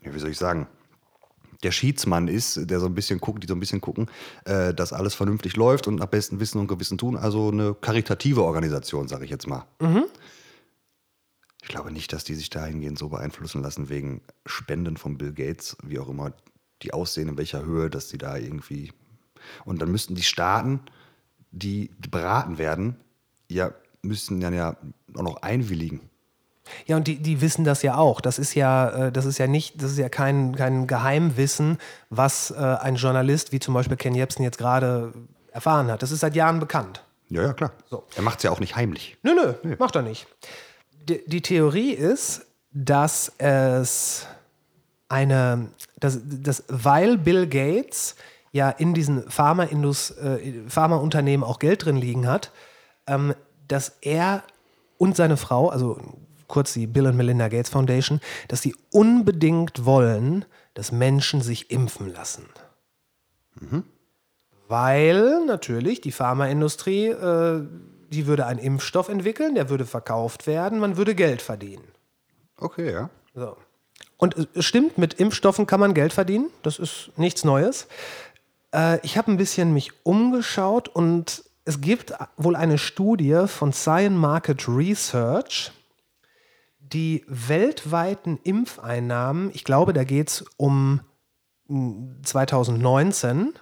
[0.00, 0.68] wie soll ich sagen,
[1.64, 4.08] der Schiedsmann ist, der so ein bisschen guckt, die so ein bisschen gucken,
[4.44, 7.16] äh, dass alles vernünftig läuft und nach bestem Wissen und Gewissen tun.
[7.16, 9.66] Also eine karitative Organisation, sage ich jetzt mal.
[9.80, 10.04] Mhm.
[11.62, 15.76] Ich glaube nicht, dass die sich dahingehend so beeinflussen lassen wegen Spenden von Bill Gates,
[15.82, 16.32] wie auch immer
[16.82, 18.92] die aussehen, in welcher Höhe, dass sie da irgendwie.
[19.64, 20.80] Und dann müssten die Staaten,
[21.50, 22.96] die beraten werden,
[23.48, 24.76] ja, müssten dann ja
[25.14, 26.00] auch noch einwilligen.
[26.86, 28.20] Ja, und die, die wissen das ja auch.
[28.20, 32.50] Das ist ja, äh, das ist ja nicht, das ist ja kein, kein Geheimwissen, was
[32.50, 35.12] äh, ein Journalist wie zum Beispiel Ken Jebsen jetzt gerade
[35.50, 36.02] erfahren hat.
[36.02, 37.04] Das ist seit Jahren bekannt.
[37.28, 37.72] Ja, ja, klar.
[37.90, 38.04] So.
[38.16, 39.16] Er macht es ja auch nicht heimlich.
[39.22, 40.26] Nö, nö, nö, macht er nicht
[41.08, 44.26] die, die Theorie ist, dass es
[45.08, 48.16] eine, dass, dass, weil Bill Gates
[48.52, 52.52] ja in diesen Pharmaindus, äh, Pharmaunternehmen auch Geld drin liegen hat,
[53.06, 53.34] ähm,
[53.68, 54.42] dass er
[54.98, 56.00] und seine Frau, also
[56.46, 62.12] kurz die Bill und Melinda Gates Foundation, dass sie unbedingt wollen, dass Menschen sich impfen
[62.12, 62.44] lassen.
[63.58, 63.84] Mhm.
[64.68, 67.66] Weil natürlich die Pharmaindustrie äh,
[68.12, 71.84] die würde einen Impfstoff entwickeln, der würde verkauft werden, man würde Geld verdienen.
[72.58, 73.10] Okay, ja.
[73.34, 73.56] So.
[74.18, 76.50] Und es stimmt, mit Impfstoffen kann man Geld verdienen.
[76.62, 77.88] Das ist nichts Neues.
[78.72, 84.18] Äh, ich habe ein bisschen mich umgeschaut und es gibt wohl eine Studie von Science
[84.18, 85.72] Market Research,
[86.80, 91.00] die weltweiten Impfeinnahmen, ich glaube, da geht es um
[92.22, 93.54] 2019, hm,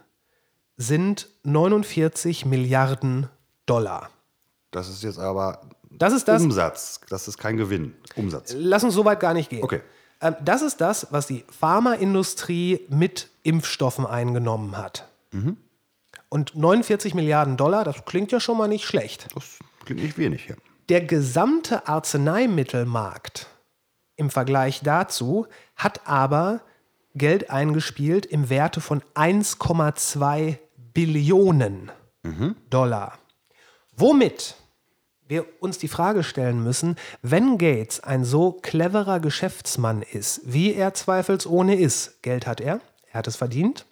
[0.77, 3.29] sind 49 Milliarden
[3.67, 4.11] Dollar.
[4.71, 7.01] Das ist jetzt aber das ist das, Umsatz.
[7.09, 7.95] Das ist kein Gewinn.
[8.17, 8.55] Umsatz.
[8.57, 9.63] Lass uns so weit gar nicht gehen.
[9.63, 9.83] Okay.
[10.21, 15.09] Ähm, das ist das, was die Pharmaindustrie mit Impfstoffen eingenommen hat.
[15.33, 15.57] Mhm.
[16.29, 19.29] Und 49 Milliarden Dollar, das klingt ja schon mal nicht schlecht.
[19.35, 20.55] Das klingt nicht wenig, ja.
[20.89, 23.47] Der gesamte Arzneimittelmarkt
[24.17, 26.63] im Vergleich dazu hat aber
[27.15, 30.59] Geld eingespielt im Werte von 1,2
[30.93, 31.91] Billionen
[32.23, 32.57] mhm.
[32.69, 33.19] Dollar.
[33.97, 34.57] Womit
[35.31, 40.95] wir uns die Frage stellen müssen, wenn Gates ein so cleverer Geschäftsmann ist, wie er
[40.95, 43.87] zweifelsohne ist, Geld hat er, er hat es verdient,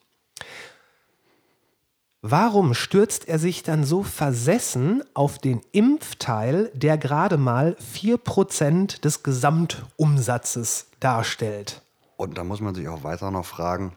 [2.23, 9.23] warum stürzt er sich dann so versessen auf den Impfteil, der gerade mal 4% des
[9.23, 11.83] Gesamtumsatzes darstellt?
[12.17, 13.95] Und da muss man sich auch weiter noch fragen,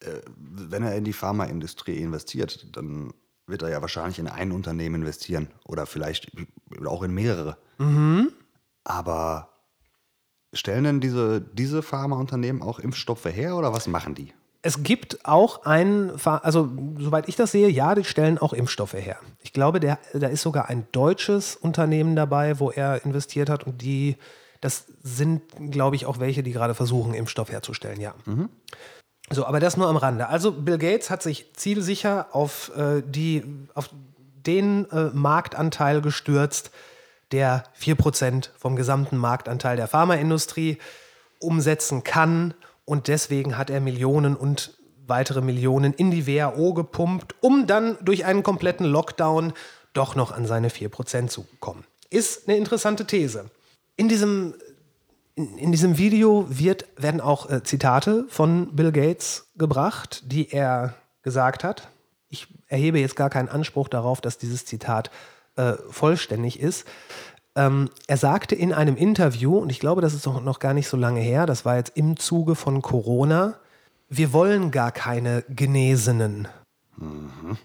[0.00, 3.12] äh, wenn er in die Pharmaindustrie investiert, dann
[3.50, 6.30] wird er ja wahrscheinlich in ein Unternehmen investieren oder vielleicht
[6.86, 7.56] auch in mehrere.
[7.78, 8.32] Mhm.
[8.84, 9.50] Aber
[10.52, 14.32] stellen denn diese, diese Pharmaunternehmen auch Impfstoffe her oder was machen die?
[14.62, 19.16] Es gibt auch einen, also soweit ich das sehe, ja, die stellen auch Impfstoffe her.
[19.38, 23.80] Ich glaube, der, da ist sogar ein deutsches Unternehmen dabei, wo er investiert hat und
[23.80, 24.16] die,
[24.60, 28.14] das sind, glaube ich, auch welche, die gerade versuchen, Impfstoff herzustellen, ja.
[28.26, 28.50] Mhm.
[29.32, 30.28] So, aber das nur am Rande.
[30.28, 33.90] Also Bill Gates hat sich zielsicher auf, äh, die, auf
[34.46, 36.72] den äh, Marktanteil gestürzt,
[37.30, 40.78] der 4% vom gesamten Marktanteil der Pharmaindustrie
[41.38, 42.54] umsetzen kann.
[42.84, 44.74] Und deswegen hat er Millionen und
[45.06, 49.52] weitere Millionen in die WHO gepumpt, um dann durch einen kompletten Lockdown
[49.92, 51.84] doch noch an seine 4% zu kommen.
[52.10, 53.50] Ist eine interessante These.
[53.96, 54.54] In diesem
[55.56, 61.64] in, diesem Video wird, werden auch äh, Zitate von Bill Gates gebracht, die er gesagt
[61.64, 61.88] hat.
[62.28, 65.10] Ich erhebe jetzt gar keinen Anspruch darauf, dass dieses Zitat
[65.56, 66.86] äh, vollständig ist.
[67.56, 70.88] Ähm, er sagte in einem Interview, und ich glaube, das ist noch, noch gar nicht
[70.88, 73.56] so lange her, das war jetzt im Zuge von Corona,
[74.08, 76.48] wir wollen gar keine Genesenen.
[76.96, 77.58] Mhm.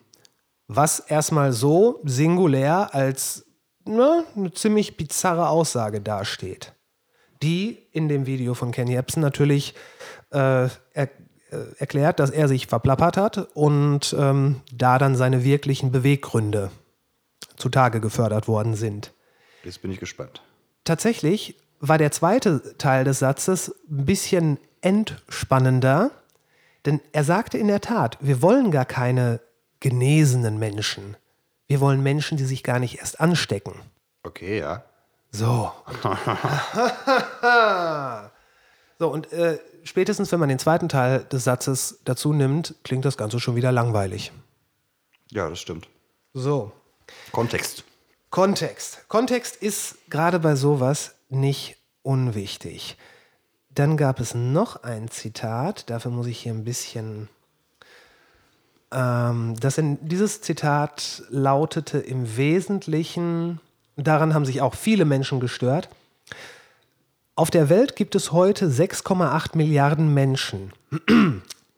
[0.68, 3.46] Was erstmal so singulär als
[3.86, 6.75] na, eine ziemlich bizarre Aussage dasteht.
[7.42, 9.76] Die in dem Video von Ken Jebsen natürlich
[10.32, 11.08] äh, er, äh,
[11.78, 16.72] erklärt, dass er sich verplappert hat und ähm, da dann seine wirklichen Beweggründe
[17.56, 19.14] zutage gefördert worden sind.
[19.64, 20.42] Jetzt bin ich gespannt.
[20.84, 26.12] Tatsächlich war der zweite Teil des Satzes ein bisschen entspannender,
[26.86, 29.40] denn er sagte in der Tat, wir wollen gar keine
[29.80, 31.18] genesenen Menschen.
[31.68, 33.74] Wir wollen Menschen, die sich gar nicht erst anstecken.
[34.24, 34.84] Okay, ja.
[35.36, 35.72] So.
[39.00, 43.18] so, und äh, spätestens, wenn man den zweiten Teil des Satzes dazu nimmt, klingt das
[43.18, 44.32] Ganze schon wieder langweilig.
[45.32, 45.90] Ja, das stimmt.
[46.34, 46.72] So.
[47.34, 47.84] Kontext.
[48.30, 49.10] Kontext.
[49.10, 52.96] Kontext ist gerade bei sowas nicht unwichtig.
[53.70, 57.28] Dann gab es noch ein Zitat, dafür muss ich hier ein bisschen.
[58.92, 63.60] Ähm, das in, dieses Zitat lautete im Wesentlichen,
[63.96, 65.90] daran haben sich auch viele Menschen gestört.
[67.36, 70.72] Auf der Welt gibt es heute 6,8 Milliarden Menschen.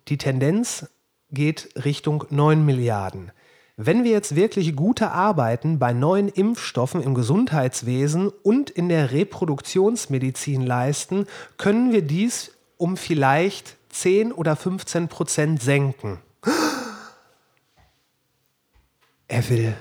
[0.07, 0.87] Die Tendenz
[1.31, 3.31] geht Richtung 9 Milliarden.
[3.75, 10.61] Wenn wir jetzt wirklich gute Arbeiten bei neuen Impfstoffen im Gesundheitswesen und in der Reproduktionsmedizin
[10.61, 11.27] leisten,
[11.57, 16.19] können wir dies um vielleicht 10 oder 15 Prozent senken.
[19.27, 19.75] Er will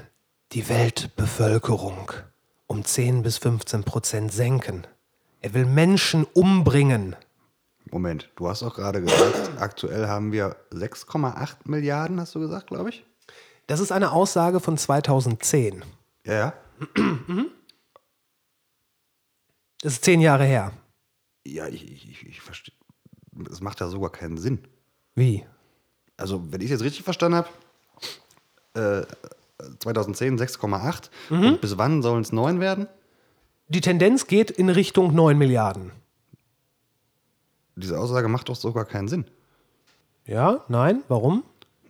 [0.56, 2.12] die Weltbevölkerung
[2.66, 4.86] um 10 bis 15 Prozent senken.
[5.42, 7.14] Er will Menschen umbringen.
[7.90, 12.88] Moment, du hast auch gerade gesagt, aktuell haben wir 6,8 Milliarden, hast du gesagt, glaube
[12.88, 13.04] ich?
[13.66, 15.84] Das ist eine Aussage von 2010.
[16.24, 16.52] Ja, ja.
[19.82, 20.72] Das ist zehn Jahre her.
[21.44, 22.74] Ja, ich, ich, ich verstehe.
[23.32, 24.66] Das macht ja sogar keinen Sinn.
[25.14, 25.44] Wie?
[26.16, 27.48] Also, wenn ich es jetzt richtig verstanden habe,
[28.72, 29.06] äh,
[29.80, 31.10] 2010 6,8.
[31.30, 32.88] Und bis wann sollen es 9 werden?
[33.68, 35.92] Die Tendenz geht in Richtung 9 Milliarden.
[37.74, 39.24] Diese Aussage macht doch sogar keinen Sinn.
[40.24, 40.64] Ja?
[40.68, 41.02] Nein?
[41.08, 41.42] Warum?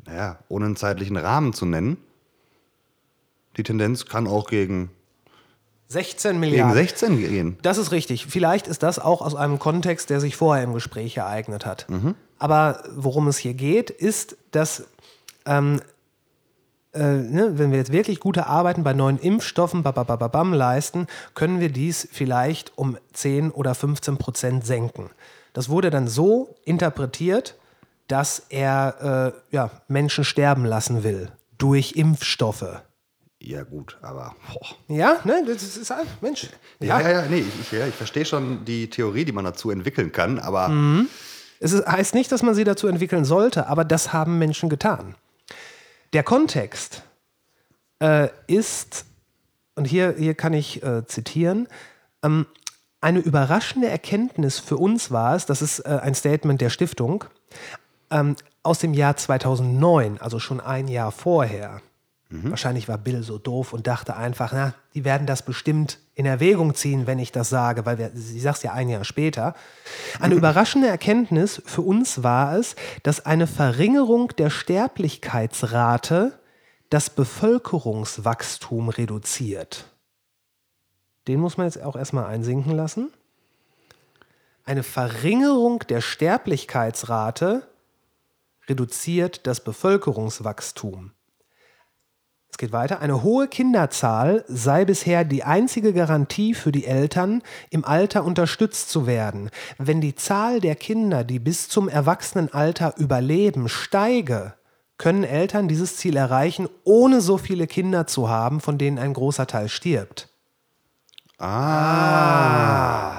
[0.04, 1.96] Naja, ohne einen zeitlichen Rahmen zu nennen.
[3.56, 4.90] Die Tendenz kann auch gegen,
[5.88, 6.74] 16 gegen Milliarden.
[6.74, 7.58] 16 gehen.
[7.62, 8.26] Das ist richtig.
[8.26, 11.86] Vielleicht ist das auch aus einem Kontext, der sich vorher im Gespräch ereignet hat.
[12.38, 14.84] Aber worum es hier geht, ist, dass
[15.46, 15.80] ähm,
[16.96, 21.70] äh, ne, wenn wir jetzt wirklich gute Arbeiten bei neuen Impfstoffen babababam, leisten, können wir
[21.70, 25.10] dies vielleicht um 10 oder 15 Prozent senken.
[25.52, 27.56] Das wurde dann so interpretiert,
[28.08, 32.82] dass er äh, ja, Menschen sterben lassen will durch Impfstoffe.
[33.40, 34.34] Ja, gut, aber.
[34.52, 34.94] Boah.
[34.94, 36.48] Ja, ne, das ist halt, Mensch.
[36.80, 40.10] Ja, ja, ja, nee, ich, ja, ich verstehe schon die Theorie, die man dazu entwickeln
[40.10, 40.70] kann, aber
[41.60, 45.14] Es ist, heißt nicht, dass man sie dazu entwickeln sollte, aber das haben Menschen getan.
[46.12, 47.02] Der Kontext
[48.00, 49.06] äh, ist,
[49.74, 51.68] und hier, hier kann ich äh, zitieren,
[52.22, 52.46] ähm,
[53.00, 57.24] eine überraschende Erkenntnis für uns war es, das ist äh, ein Statement der Stiftung,
[58.10, 61.80] ähm, aus dem Jahr 2009, also schon ein Jahr vorher.
[62.28, 66.74] Wahrscheinlich war Bill so doof und dachte einfach, na, die werden das bestimmt in Erwägung
[66.74, 69.54] ziehen, wenn ich das sage, weil wir, sie sagt es ja ein Jahr später.
[70.18, 76.32] Eine überraschende Erkenntnis für uns war es, dass eine Verringerung der Sterblichkeitsrate
[76.88, 79.92] das Bevölkerungswachstum reduziert.
[81.28, 83.12] Den muss man jetzt auch erstmal einsinken lassen.
[84.64, 87.68] Eine Verringerung der Sterblichkeitsrate
[88.68, 91.12] reduziert das Bevölkerungswachstum.
[92.50, 93.00] Es geht weiter.
[93.00, 99.06] Eine hohe Kinderzahl sei bisher die einzige Garantie für die Eltern, im Alter unterstützt zu
[99.06, 99.50] werden.
[99.78, 104.54] Wenn die Zahl der Kinder, die bis zum Erwachsenenalter überleben, steige,
[104.98, 109.46] können Eltern dieses Ziel erreichen, ohne so viele Kinder zu haben, von denen ein großer
[109.46, 110.28] Teil stirbt.
[111.38, 113.12] Ah.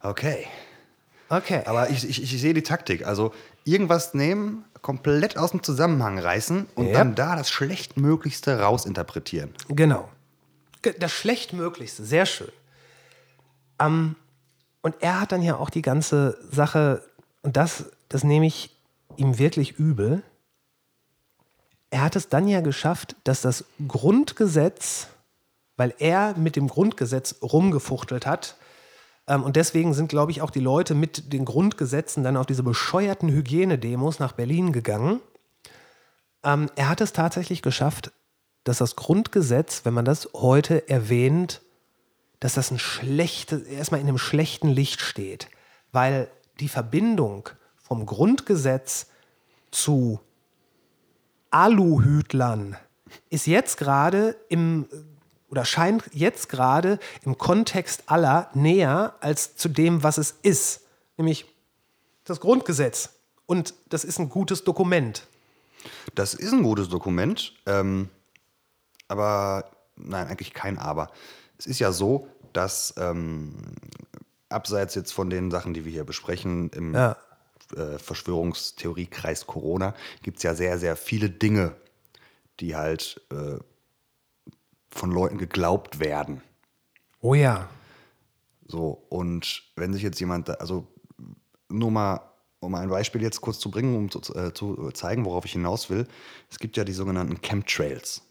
[0.00, 0.46] Okay.
[1.28, 1.62] Okay.
[1.64, 3.04] Aber ich, ich, ich sehe die Taktik.
[3.06, 3.32] Also
[3.64, 6.92] irgendwas nehmen, komplett aus dem Zusammenhang reißen und Ja.
[6.94, 9.54] dann da das Schlechtmöglichste rausinterpretieren.
[9.68, 10.08] Genau.
[10.82, 12.50] Ge- Das Schlechtmöglichste, sehr schön.
[13.80, 14.16] Ähm,
[14.82, 17.02] und er hat dann ja auch die ganze Sache,
[17.42, 18.76] und das, das nehme ich
[19.16, 20.22] ihm wirklich übel.
[21.90, 25.06] Er hat es dann ja geschafft, dass das Grundgesetz,
[25.76, 28.56] weil er mit dem Grundgesetz rumgefuchtelt hat,
[29.26, 33.28] und deswegen sind, glaube ich, auch die Leute mit den Grundgesetzen dann auf diese bescheuerten
[33.28, 35.20] Hygienedemos nach Berlin gegangen.
[36.42, 38.12] Ähm, er hat es tatsächlich geschafft,
[38.64, 41.62] dass das Grundgesetz, wenn man das heute erwähnt,
[42.40, 45.48] dass das ein schlechtes, erstmal in einem schlechten Licht steht.
[45.92, 49.06] Weil die Verbindung vom Grundgesetz
[49.70, 50.20] zu
[51.50, 52.76] Aluhütlern
[53.30, 54.86] ist jetzt gerade im
[55.52, 60.80] oder scheint jetzt gerade im Kontext aller näher als zu dem, was es ist,
[61.18, 61.44] nämlich
[62.24, 63.10] das Grundgesetz.
[63.44, 65.26] Und das ist ein gutes Dokument.
[66.14, 68.08] Das ist ein gutes Dokument, ähm,
[69.08, 71.10] aber nein, eigentlich kein Aber.
[71.58, 73.54] Es ist ja so, dass ähm,
[74.48, 77.16] abseits jetzt von den Sachen, die wir hier besprechen, im Ja.
[77.76, 81.74] äh, Verschwörungstheoriekreis Corona, gibt es ja sehr, sehr viele Dinge,
[82.60, 83.58] die halt äh,
[84.94, 86.42] von Leuten geglaubt werden.
[87.20, 87.68] Oh ja.
[88.66, 90.86] So, und wenn sich jetzt jemand, also
[91.68, 92.20] nur mal,
[92.60, 95.90] um ein Beispiel jetzt kurz zu bringen, um zu, äh, zu zeigen, worauf ich hinaus
[95.90, 96.06] will.
[96.50, 98.22] Es gibt ja die sogenannten Chemtrails.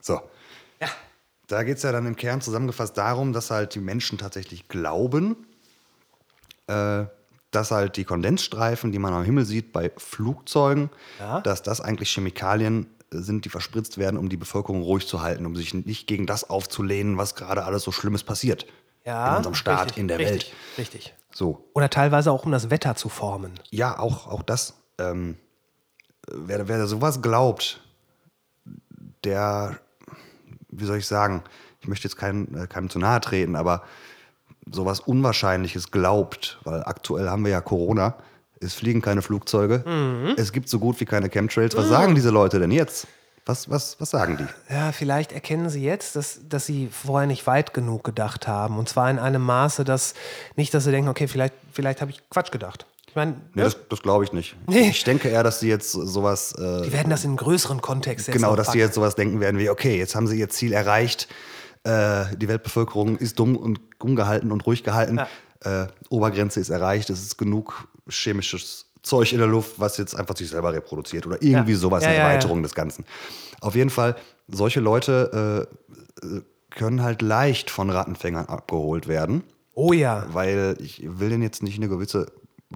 [0.00, 0.20] so.
[0.80, 0.88] Ja.
[1.46, 5.46] Da geht es ja dann im Kern zusammengefasst darum, dass halt die Menschen tatsächlich glauben,
[6.66, 7.04] äh,
[7.52, 11.40] dass halt die Kondensstreifen, die man am Himmel sieht bei Flugzeugen, Ja.
[11.42, 15.54] dass das eigentlich Chemikalien sind, die verspritzt werden, um die Bevölkerung ruhig zu halten, um
[15.56, 18.66] sich nicht gegen das aufzulehnen, was gerade alles so Schlimmes passiert
[19.04, 19.30] Ja.
[19.30, 20.78] in unserem Staat, richtig, in der richtig, Welt.
[20.78, 21.14] Richtig.
[21.32, 23.52] So, Oder teilweise auch, um das Wetter zu formen.
[23.70, 24.74] ja, auch, auch das.
[24.98, 25.36] Ähm,
[26.28, 27.80] wer, wer sowas glaubt,
[29.24, 29.78] der,
[30.70, 31.42] wie soll ich sagen,
[31.80, 33.82] ich möchte jetzt kein, äh, keinem zu nahe treten, aber
[34.70, 38.16] sowas Unwahrscheinliches glaubt, weil aktuell haben wir ja Corona,
[38.60, 41.76] es fliegen keine Flugzeuge, es gibt so gut wie keine Chemtrails.
[41.76, 43.06] Was sagen diese Leute denn jetzt?
[43.48, 44.74] Was, was, was sagen die?
[44.74, 48.76] Ja, vielleicht erkennen Sie jetzt, dass, dass Sie vorher nicht weit genug gedacht haben.
[48.76, 50.14] Und zwar in einem Maße, dass
[50.56, 52.86] nicht, dass Sie denken, okay, vielleicht, vielleicht habe ich Quatsch gedacht.
[53.08, 54.56] Ich meine, Nee, ja, das, das glaube ich nicht.
[54.66, 54.88] Nee.
[54.90, 58.26] Ich denke eher, dass sie jetzt sowas äh, die werden das in einen größeren Kontext
[58.26, 58.78] jetzt Genau, dass packen.
[58.80, 61.28] jetzt sowas denken werden wie, okay, jetzt haben sie ihr Ziel erreicht,
[61.84, 65.20] äh, die Weltbevölkerung ist dumm und ungehalten und ruhig gehalten,
[65.66, 70.36] äh, Obergrenze ist erreicht, es ist genug chemisches Zeug in der Luft, was jetzt einfach
[70.36, 71.78] sich selber reproduziert oder irgendwie Ja.
[71.78, 72.28] sowas, eine ja, ja.
[72.28, 73.04] Erweiterung des Ganzen.
[73.60, 74.16] Auf jeden Fall,
[74.48, 75.68] solche Leute
[76.22, 79.42] äh, können halt leicht von Rattenfängern abgeholt werden
[79.74, 80.26] Oh ja.
[80.32, 82.26] weil ich will denen jetzt nicht eine gewisse,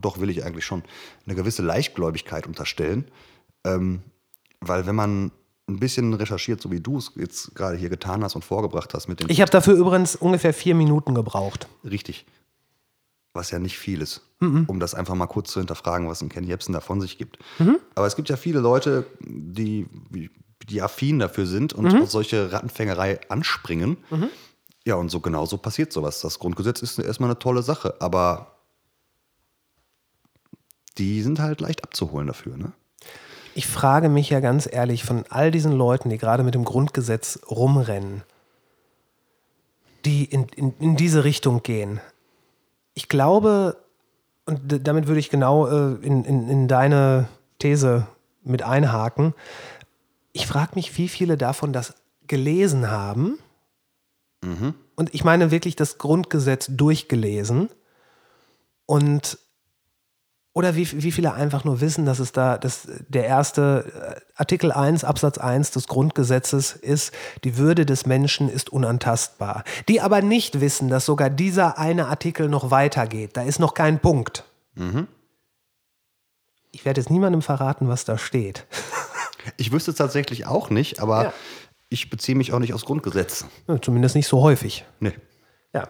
[0.01, 0.83] doch will ich eigentlich schon,
[1.27, 3.07] eine gewisse Leichtgläubigkeit unterstellen.
[3.65, 4.03] Ähm,
[4.61, 5.33] weil wenn man
[5.69, 9.09] ein bisschen recherchiert, so wie du es jetzt gerade hier getan hast und vorgebracht hast
[9.09, 11.69] mit dem Ich habe dafür übrigens ungefähr vier Minuten gebraucht.
[11.85, 12.27] richtig,
[13.33, 16.45] was ja nicht viel ist, um das einfach mal kurz zu hinterfragen, was ein Ken
[16.45, 17.39] Jebsen da von sich gibt.
[17.95, 19.87] Aber es gibt ja viele Leute, die,
[20.69, 23.99] die affin dafür sind und auf solche Rattenfängerei anspringen.
[24.85, 26.21] Ja, und so genauso passiert sowas.
[26.23, 28.57] Das Grundgesetz ist erstmal eine tolle Sache, aber
[30.99, 32.73] die sind halt leicht abzuholen dafür, ne?
[33.55, 37.41] Ich frage mich ja ganz ehrlich, von all diesen Leuten, die gerade mit dem Grundgesetz
[37.51, 38.23] rumrennen,
[40.05, 42.01] die in, in, in diese Richtung gehen,
[42.95, 43.77] ich glaube,
[44.47, 48.07] und damit würde ich genau äh, in, in, in deine These
[48.43, 49.35] mit einhaken,
[50.33, 51.95] ich frage mich, wie viele davon das
[52.27, 53.39] gelesen haben.
[54.95, 57.69] Und ich meine wirklich das Grundgesetz durchgelesen.
[58.87, 59.39] Und
[60.53, 64.73] oder wie, wie viele einfach nur wissen, dass es da dass der erste äh, Artikel
[64.73, 67.13] 1 Absatz 1 des Grundgesetzes ist,
[67.45, 69.63] die Würde des Menschen ist unantastbar.
[69.89, 73.37] Die aber nicht wissen, dass sogar dieser eine Artikel noch weitergeht.
[73.37, 74.45] Da ist noch kein Punkt.
[76.73, 78.67] Ich werde jetzt niemandem verraten, was da steht.
[79.57, 81.33] Ich wüsste es tatsächlich auch nicht, aber Ja.
[81.89, 83.47] ich beziehe mich auch nicht aufs Grundgesetz.
[83.69, 84.85] Ja, Zumindest nicht so häufig.
[85.01, 85.15] Nee.
[85.73, 85.89] Ja.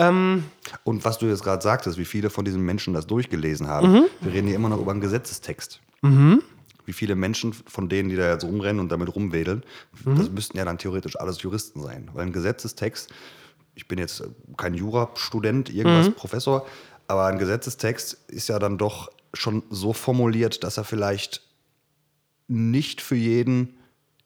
[0.00, 0.44] Ähm,
[0.84, 4.32] Und was du jetzt gerade sagtest, wie viele von diesen Menschen das durchgelesen haben, wir
[4.32, 5.80] reden hier immer noch über einen Gesetzestext.
[6.86, 9.62] Wie viele Menschen von denen, die da jetzt rumrennen und damit rumwedeln,
[10.04, 12.08] das müssten ja dann theoretisch alles Juristen sein.
[12.14, 13.10] Weil ein Gesetzestext,
[13.74, 14.22] ich bin jetzt
[14.56, 16.66] kein Jurastudent, irgendwas Professor,
[17.06, 21.42] aber ein Gesetzestext ist ja dann doch schon so formuliert, dass er vielleicht
[22.48, 23.76] nicht für jeden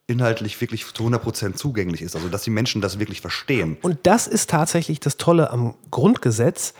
[0.07, 2.15] inhaltlich wirklich zu 100% zugänglich ist.
[2.15, 3.77] Also dass die Menschen das wirklich verstehen.
[3.81, 6.73] Und das ist tatsächlich das Tolle am Grundgesetz.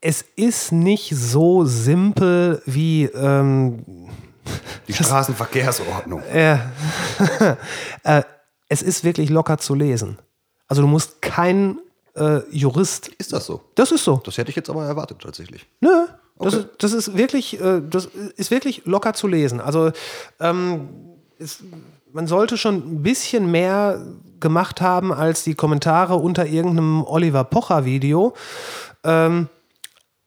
[0.00, 3.84] Es ist nicht so simpel wie ähm,
[4.86, 6.22] Die Straßenverkehrsordnung.
[6.32, 6.58] äh,
[8.02, 8.22] äh,
[8.68, 10.18] es ist wirklich locker zu lesen.
[10.68, 11.78] Also du musst kein
[12.14, 13.08] äh, Jurist.
[13.08, 13.62] Ist das so?
[13.74, 14.20] Das ist so.
[14.24, 15.66] Das hätte ich jetzt aber erwartet tatsächlich.
[15.80, 15.88] Nö.
[16.38, 16.56] Das, Okay.
[16.56, 19.60] ist, das ist wirklich, äh, das ist wirklich locker zu lesen.
[19.60, 19.92] Also
[20.40, 20.88] ähm,
[21.38, 21.60] es,
[22.14, 24.00] man sollte schon ein bisschen mehr
[24.38, 28.34] gemacht haben als die Kommentare unter irgendeinem Oliver Pocher Video.
[29.02, 29.48] Ähm,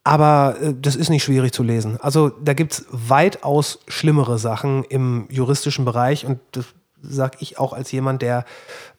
[0.04, 1.98] aber äh, das ist nicht schwierig zu lesen.
[2.02, 6.66] Also da gibt es weitaus schlimmere Sachen im juristischen Bereich und das
[7.02, 8.44] sage ich auch als jemand, der,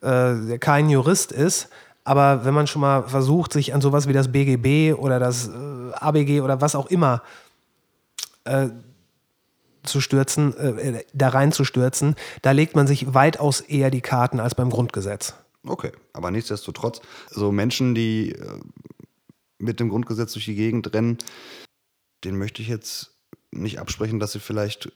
[0.01, 1.69] äh, der kein Jurist ist.
[2.05, 5.53] Aber wenn man schon mal versucht, sich an sowas wie das BGB oder das äh,
[5.93, 7.23] ABG oder was auch immer
[8.45, 8.69] äh,
[9.83, 14.71] zu stürzen, äh, da reinzustürzen, da legt man sich weitaus eher die Karten als beim
[14.71, 15.35] Grundgesetz.
[15.65, 17.01] Okay, aber nichtsdestotrotz,
[17.31, 18.61] so Menschen, die äh,
[19.59, 21.19] mit dem Grundgesetz durch die Gegend rennen,
[22.25, 23.15] den möchte ich jetzt
[23.51, 24.91] nicht absprechen, dass sie vielleicht äh,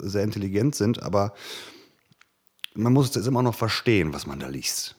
[0.00, 1.34] sehr intelligent sind, aber
[2.74, 4.96] man muss es jetzt immer noch verstehen, was man da liest.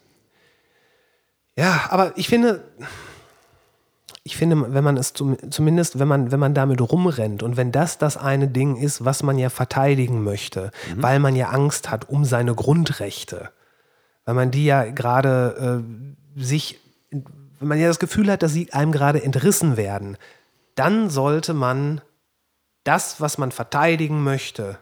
[1.55, 2.63] Ja, aber ich finde,
[4.23, 7.71] ich finde, wenn man es zum, zumindest, wenn man, wenn man damit rumrennt und wenn
[7.71, 11.03] das das eine Ding ist, was man ja verteidigen möchte, mhm.
[11.03, 13.49] weil man ja Angst hat um seine Grundrechte,
[14.25, 15.83] weil man die ja gerade
[16.37, 16.79] äh, sich,
[17.11, 20.17] wenn man ja das Gefühl hat, dass sie einem gerade entrissen werden,
[20.75, 22.01] dann sollte man
[22.83, 24.77] das, was man verteidigen möchte,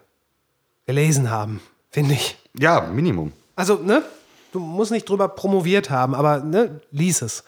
[0.86, 1.60] gelesen haben,
[1.90, 2.38] finde ich.
[2.56, 3.32] Ja, Minimum.
[3.56, 4.02] Also, ne?
[4.52, 7.44] Du musst nicht drüber promoviert haben, aber ne, lies es.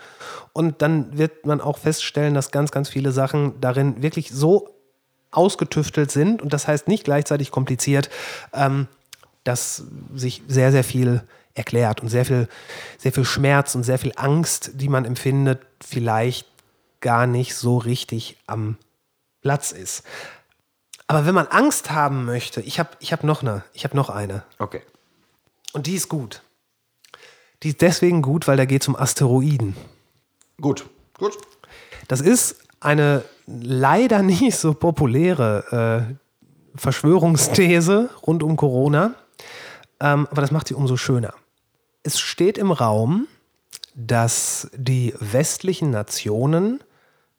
[0.52, 4.74] Und dann wird man auch feststellen, dass ganz, ganz viele Sachen darin wirklich so
[5.30, 8.10] ausgetüftelt sind und das heißt nicht gleichzeitig kompliziert,
[8.52, 8.88] ähm,
[9.44, 9.84] dass
[10.14, 11.22] sich sehr, sehr viel
[11.54, 12.48] erklärt und sehr viel,
[12.98, 16.46] sehr viel Schmerz und sehr viel Angst, die man empfindet, vielleicht
[17.00, 18.76] gar nicht so richtig am
[19.40, 20.04] Platz ist.
[21.06, 24.10] Aber wenn man Angst haben möchte, ich habe ich hab noch eine, ich habe noch
[24.10, 24.44] eine.
[24.58, 24.82] Okay.
[25.72, 26.42] Und die ist gut.
[27.62, 29.76] Die ist deswegen gut, weil da geht es um Asteroiden.
[30.60, 30.86] Gut,
[31.18, 31.36] gut.
[32.08, 39.14] Das ist eine leider nicht so populäre äh, Verschwörungsthese rund um Corona,
[40.00, 41.34] ähm, aber das macht sie umso schöner.
[42.02, 43.26] Es steht im Raum,
[43.94, 46.80] dass die westlichen Nationen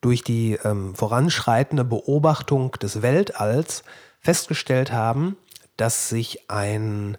[0.01, 3.83] durch die ähm, voranschreitende Beobachtung des Weltalls
[4.19, 5.37] festgestellt haben,
[5.77, 7.17] dass sich ein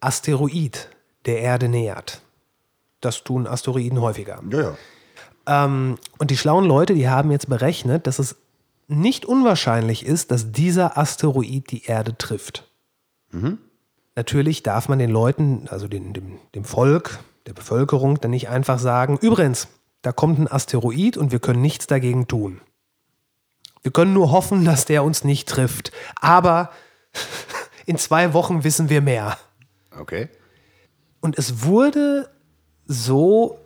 [0.00, 0.88] Asteroid
[1.26, 2.22] der Erde nähert.
[3.00, 4.42] Das tun Asteroiden häufiger.
[4.50, 4.76] Ja, ja.
[5.46, 8.36] Ähm, und die schlauen Leute, die haben jetzt berechnet, dass es
[8.86, 12.68] nicht unwahrscheinlich ist, dass dieser Asteroid die Erde trifft.
[13.30, 13.58] Mhm.
[14.16, 18.78] Natürlich darf man den Leuten, also den, dem, dem Volk, der Bevölkerung, dann nicht einfach
[18.78, 19.68] sagen, übrigens,
[20.02, 22.60] da kommt ein Asteroid und wir können nichts dagegen tun.
[23.82, 25.92] Wir können nur hoffen, dass der uns nicht trifft.
[26.20, 26.70] Aber
[27.86, 29.38] in zwei Wochen wissen wir mehr.
[29.98, 30.28] Okay.
[31.20, 32.28] Und es wurde
[32.88, 33.58] so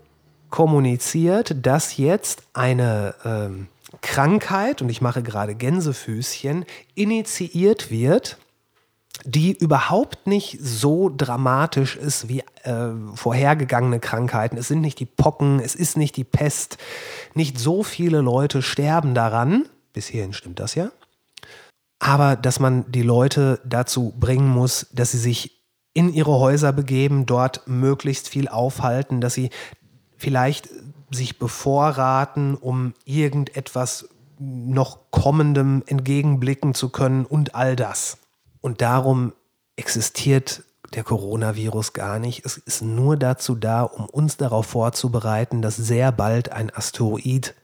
[0.51, 3.69] kommuniziert, dass jetzt eine ähm,
[4.03, 8.37] Krankheit, und ich mache gerade Gänsefüßchen, initiiert wird,
[9.25, 14.57] die überhaupt nicht so dramatisch ist wie äh, vorhergegangene Krankheiten.
[14.57, 16.79] Es sind nicht die Pocken, es ist nicht die Pest.
[17.35, 19.69] Nicht so viele Leute sterben daran.
[19.93, 20.91] Bis hierhin stimmt das ja.
[21.99, 25.62] Aber dass man die Leute dazu bringen muss, dass sie sich
[25.95, 29.51] in ihre Häuser begeben, dort möglichst viel aufhalten, dass sie
[30.17, 30.69] vielleicht
[31.11, 38.19] sich bevorraten, um irgendetwas noch kommendem entgegenblicken zu können und all das.
[38.61, 39.33] Und darum
[39.77, 40.63] existiert
[40.95, 42.45] der Coronavirus gar nicht.
[42.45, 47.55] Es ist nur dazu da, um uns darauf vorzubereiten, dass sehr bald ein Asteroid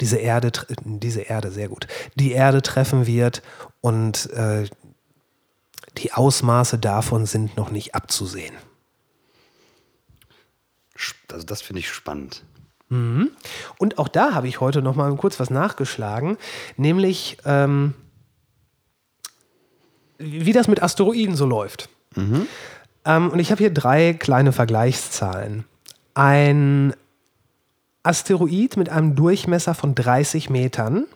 [0.00, 0.50] diese Erde,
[0.84, 3.42] diese Erde, sehr gut, die Erde treffen wird
[3.80, 4.64] und äh,
[5.98, 8.54] die Ausmaße davon sind noch nicht abzusehen.
[11.30, 12.44] Also das finde ich spannend.
[12.88, 13.30] Mhm.
[13.78, 16.36] Und auch da habe ich heute noch mal kurz was nachgeschlagen,
[16.76, 17.94] nämlich ähm,
[20.18, 21.88] wie das mit Asteroiden so läuft.
[22.14, 22.46] Mhm.
[23.04, 25.64] Ähm, und ich habe hier drei kleine Vergleichszahlen.
[26.14, 26.94] Ein
[28.02, 31.06] Asteroid mit einem Durchmesser von 30 Metern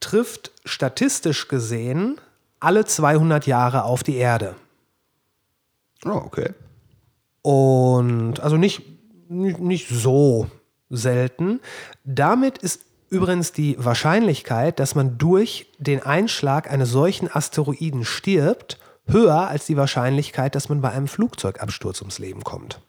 [0.00, 2.20] trifft statistisch gesehen
[2.64, 4.54] alle 200 Jahre auf die Erde.
[6.04, 6.50] Oh, okay.
[7.42, 8.82] Und also nicht,
[9.28, 10.48] nicht, nicht so
[10.90, 11.60] selten.
[12.04, 19.48] Damit ist übrigens die Wahrscheinlichkeit, dass man durch den Einschlag eines solchen Asteroiden stirbt, höher
[19.48, 22.80] als die Wahrscheinlichkeit, dass man bei einem Flugzeugabsturz ums Leben kommt.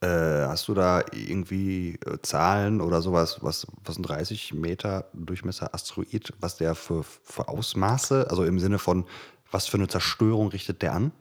[0.00, 0.08] Äh,
[0.46, 6.34] hast du da irgendwie äh, Zahlen oder sowas, was, was ein 30 Meter Durchmesser Asteroid,
[6.38, 9.06] was der für, für Ausmaße, also im Sinne von,
[9.50, 11.12] was für eine Zerstörung richtet der an?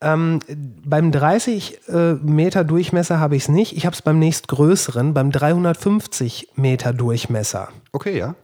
[0.00, 0.38] Ähm,
[0.84, 3.76] beim 30 äh, Meter Durchmesser habe ich es nicht.
[3.76, 7.70] Ich habe es beim nächstgrößeren, beim 350 Meter Durchmesser.
[7.90, 8.36] Okay, ja.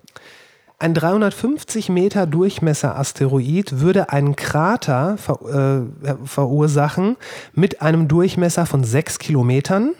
[0.84, 7.16] Ein 350 Meter Durchmesser Asteroid würde einen Krater ver äh, verursachen
[7.54, 9.94] mit einem Durchmesser von 6 Kilometern.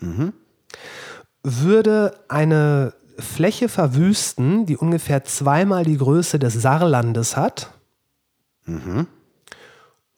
[0.00, 0.34] Mhm.
[1.42, 7.72] Würde eine Fläche verwüsten, die ungefähr zweimal die Größe des Saarlandes hat.
[8.66, 9.06] Mhm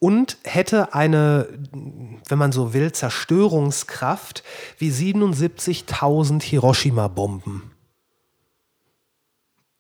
[0.02, 1.46] und hätte eine,
[2.26, 4.42] wenn man so will, Zerstörungskraft
[4.78, 7.70] wie 77.000 Hiroshima-Bomben.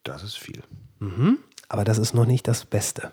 [0.02, 0.62] Das ist viel.
[0.98, 1.38] Mhm.
[1.68, 3.12] Aber das ist noch nicht das Beste.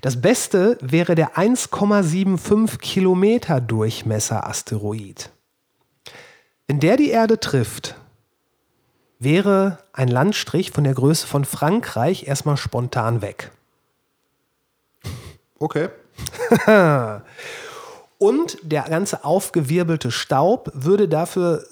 [0.00, 5.30] Das Beste wäre der 1,75 Kilometer Durchmesser Asteroid.
[6.66, 7.96] Wenn der die Erde trifft,
[9.18, 13.52] wäre ein Landstrich von der Größe von Frankreich erstmal spontan weg.
[15.58, 15.90] Okay.
[18.18, 21.64] Und der ganze aufgewirbelte Staub würde dafür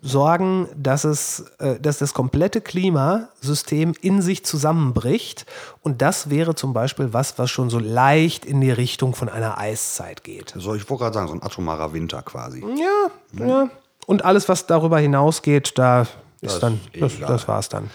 [0.00, 5.46] sorgen, dass, es, äh, dass das komplette Klimasystem in sich zusammenbricht.
[5.82, 9.58] Und das wäre zum Beispiel was, was schon so leicht in die Richtung von einer
[9.58, 10.54] Eiszeit geht.
[10.56, 12.64] So, ich wollte gerade sagen, so ein atomarer Winter quasi.
[12.76, 13.70] Ja, ja.
[14.06, 16.02] Und alles, was darüber hinausgeht, da
[16.40, 17.90] ist Das dann, ist das, das war's dann.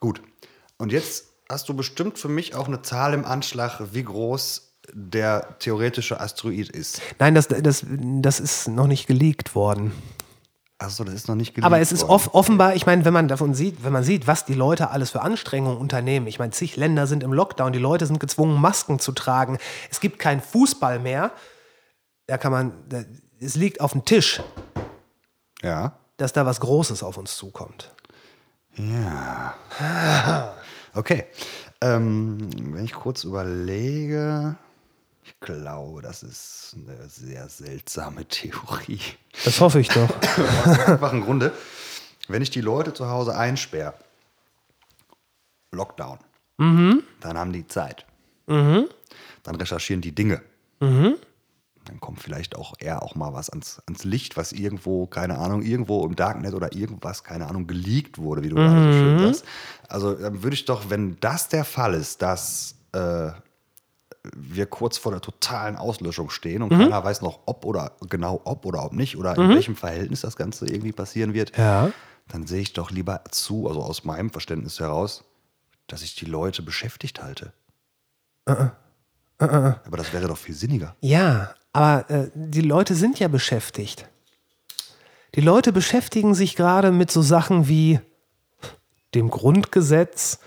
[0.00, 0.20] Gut.
[0.78, 5.58] Und jetzt hast du bestimmt für mich auch eine Zahl im Anschlag, wie groß der
[5.58, 7.00] theoretische Asteroid ist.
[7.18, 9.92] Nein, das, das, das ist noch nicht geleakt worden.
[10.78, 13.54] Achso, das ist noch nicht Aber es ist off, offenbar, ich meine, wenn man davon
[13.54, 16.26] sieht, wenn man sieht, was die Leute alles für Anstrengungen unternehmen.
[16.26, 19.56] Ich meine, zig Länder sind im Lockdown, die Leute sind gezwungen, Masken zu tragen.
[19.90, 21.32] Es gibt keinen Fußball mehr.
[22.26, 23.04] Da kann man, da,
[23.40, 24.42] es liegt auf dem Tisch,
[25.62, 25.92] Ja.
[26.18, 27.94] dass da was Großes auf uns zukommt.
[28.76, 29.54] Ja.
[30.94, 31.26] Okay.
[31.82, 32.38] Ähm,
[32.74, 34.56] wenn ich kurz überlege,
[35.26, 39.00] ich glaube, das ist eine sehr seltsame Theorie.
[39.44, 40.08] Das hoffe ich doch.
[40.64, 41.52] Aus dem einfachen Grunde,
[42.28, 43.94] wenn ich die Leute zu Hause einsperre,
[45.72, 46.18] Lockdown,
[47.20, 48.06] dann haben die Zeit.
[49.42, 50.42] Dann recherchieren die Dinge.
[51.84, 55.62] Dann kommt vielleicht auch eher auch mal was ans, ans Licht, was irgendwo, keine Ahnung,
[55.62, 59.44] irgendwo im Darknet oder irgendwas, keine Ahnung, geleakt wurde, wie du gerade so schön sagst.
[59.88, 63.30] Also dann würde ich doch, wenn das der Fall ist, dass äh,
[64.34, 68.64] wir kurz vor der totalen Auslöschung stehen und keiner weiß noch, ob oder genau ob
[68.64, 71.90] oder ob nicht oder in welchem Verhältnis das Ganze irgendwie passieren wird, Ja.
[72.28, 75.24] dann sehe ich doch lieber zu, also aus meinem Verständnis heraus,
[75.86, 77.52] dass ich die Leute beschäftigt halte.
[79.38, 80.96] Aber das wäre doch viel sinniger.
[81.00, 84.08] Ja, aber äh, die Leute sind ja beschäftigt.
[85.34, 88.00] Die Leute beschäftigen sich gerade mit so Sachen wie
[89.14, 90.38] dem Grundgesetz.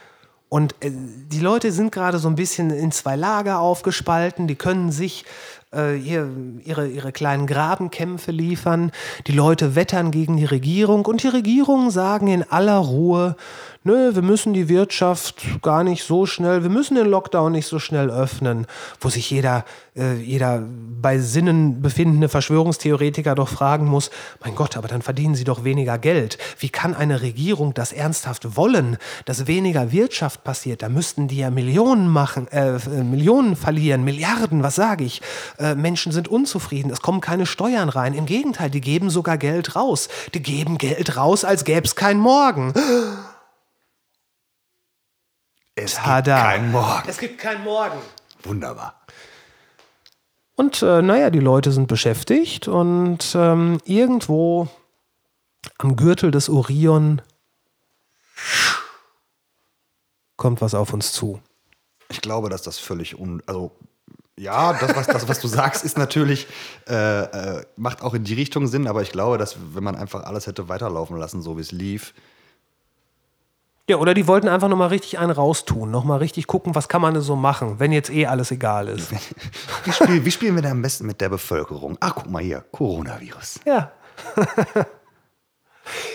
[0.49, 4.47] Und äh, die Leute sind gerade so ein bisschen in zwei Lager aufgespalten.
[4.47, 5.25] Die können sich
[5.71, 6.27] äh, hier,
[6.65, 8.91] ihre, ihre kleinen Grabenkämpfe liefern.
[9.27, 11.05] Die Leute wettern gegen die Regierung.
[11.05, 13.35] Und die Regierungen sagen in aller Ruhe,
[13.83, 17.79] nö, wir müssen die Wirtschaft gar nicht so schnell, wir müssen den Lockdown nicht so
[17.79, 18.67] schnell öffnen.
[18.99, 19.63] Wo sich jeder,
[19.95, 20.63] äh, jeder
[21.01, 24.11] bei Sinnen befindende Verschwörungstheoretiker doch fragen muss,
[24.43, 26.37] mein Gott, aber dann verdienen sie doch weniger Geld.
[26.59, 30.81] Wie kann eine Regierung das ernsthaft wollen, dass weniger Wirtschaft passiert?
[30.81, 35.21] Da müssten die ja Millionen machen, äh, äh, Millionen verlieren, Milliarden, was sage ich?
[35.57, 38.13] Äh, Menschen sind unzufrieden, es kommen keine Steuern rein.
[38.13, 40.09] Im Gegenteil, die geben sogar Geld raus.
[40.33, 42.73] Die geben Geld raus, als gäbe es keinen Morgen.
[45.89, 46.43] Es Tada.
[46.43, 47.09] kein Morgen.
[47.09, 47.97] Es gibt keinen Morgen.
[48.43, 49.01] Wunderbar.
[50.55, 54.67] Und äh, naja, die Leute sind beschäftigt und ähm, irgendwo
[55.79, 57.23] am Gürtel des Orion
[60.35, 61.41] kommt was auf uns zu.
[62.09, 63.41] Ich glaube, dass das völlig un.
[63.47, 63.71] Also,
[64.37, 66.45] ja, das, was, das, was du sagst, ist natürlich,
[66.87, 70.23] äh, äh, macht auch in die Richtung Sinn, aber ich glaube, dass, wenn man einfach
[70.23, 72.13] alles hätte weiterlaufen lassen, so wie es lief,
[73.89, 77.15] Ja, oder die wollten einfach nochmal richtig einen raustun, nochmal richtig gucken, was kann man
[77.15, 79.11] denn so machen, wenn jetzt eh alles egal ist.
[79.83, 81.97] wie, spiel, wie spielen wir da am besten mit der Bevölkerung?
[81.99, 83.61] Ach, guck mal hier, Coronavirus.
[83.65, 83.91] Ja.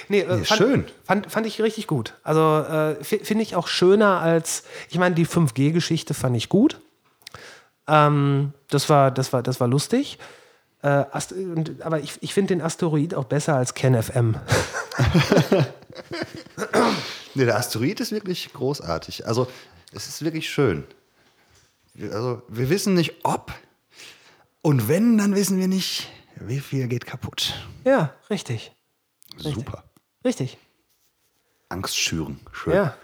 [0.09, 0.85] nee, äh, Nee, fand, schön.
[1.03, 2.15] Fand, fand ich richtig gut.
[2.23, 6.81] Also äh, fi- finde ich auch schöner als, ich meine, die 5G-Geschichte fand ich gut.
[7.89, 10.21] Ähm, das, war, das, war, das war lustig.
[10.83, 11.07] Äh,
[11.81, 14.37] aber ich, ich finde den Asteroid auch besser als KenFM.
[17.35, 19.27] Nee, der Asteroid ist wirklich großartig.
[19.27, 19.49] Also,
[19.93, 20.85] es ist wirklich schön.
[22.01, 23.53] Also, wir wissen nicht, ob.
[24.63, 27.55] Und wenn, dann wissen wir nicht, wie viel geht kaputt.
[27.85, 28.73] Ja, richtig.
[29.37, 29.85] Super.
[30.25, 30.59] Richtig.
[31.69, 32.41] Angst schüren.
[32.53, 32.75] Schön.
[32.75, 32.97] Ja.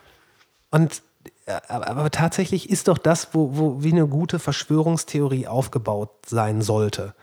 [0.71, 1.03] Und
[1.47, 6.63] äh, aber, aber tatsächlich ist doch das, wo, wo wie eine gute Verschwörungstheorie aufgebaut sein
[6.63, 7.15] sollte.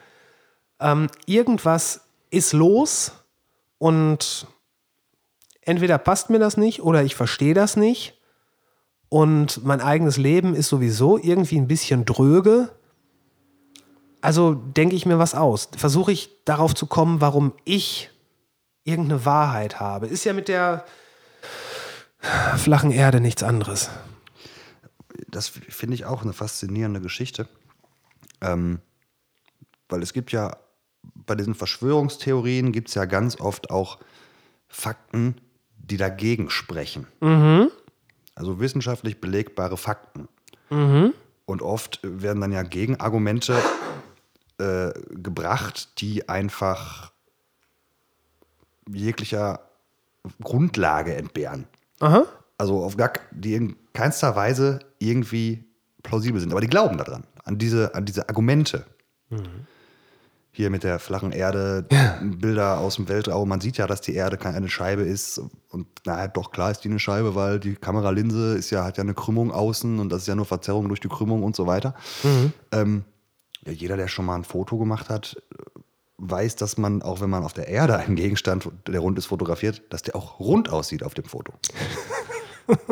[0.80, 3.14] Ähm, irgendwas ist los
[3.78, 4.48] und
[5.68, 8.18] entweder passt mir das nicht oder ich verstehe das nicht.
[9.10, 12.72] Und mein eigenes Leben ist sowieso irgendwie ein bisschen dröge.
[14.22, 15.70] Also denke ich mir was aus.
[15.78, 18.10] Versuche ich darauf zu kommen, warum ich
[18.84, 20.08] irgendeine Wahrheit habe.
[20.08, 20.86] Ist ja mit der
[22.58, 23.90] flachen Erde nichts anderes.
[25.30, 27.48] das finde ich auch eine faszinierende Geschichte.
[28.42, 28.80] Ähm,
[29.90, 30.58] weil es gibt ja,
[31.14, 34.00] bei diesen Verschwörungstheorien gibt es ja ganz oft auch
[34.68, 35.36] Fakten,
[35.90, 37.08] die dagegen sprechen.
[38.36, 40.28] Also wissenschaftlich belegbare Fakten.
[41.46, 43.58] Und oft werden dann ja Gegenargumente
[44.60, 47.12] äh, gebracht, die einfach
[48.90, 49.62] jeglicher
[50.42, 51.66] Grundlage entbehren.
[52.00, 52.26] Aha.
[52.58, 55.64] Also auf gar, die in keinster Weise irgendwie
[56.04, 56.52] plausibel sind.
[56.52, 58.86] Aber die glauben daran, an diese, an diese Argumente.
[60.58, 61.86] Hier mit der flachen Erde,
[62.20, 63.48] Bilder aus dem Weltraum.
[63.48, 65.40] Man sieht ja, dass die Erde keine Scheibe ist.
[65.70, 69.04] Und naja, doch klar ist die eine Scheibe, weil die Kameralinse ist ja, hat ja
[69.04, 71.94] eine Krümmung außen und das ist ja nur Verzerrung durch die Krümmung und so weiter.
[72.72, 73.04] Ähm,
[73.68, 75.40] ja, jeder, der schon mal ein Foto gemacht hat,
[76.18, 79.84] weiß, dass man, auch wenn man auf der Erde einen Gegenstand, der rund ist, fotografiert,
[79.92, 81.54] dass der auch rund aussieht auf dem Foto.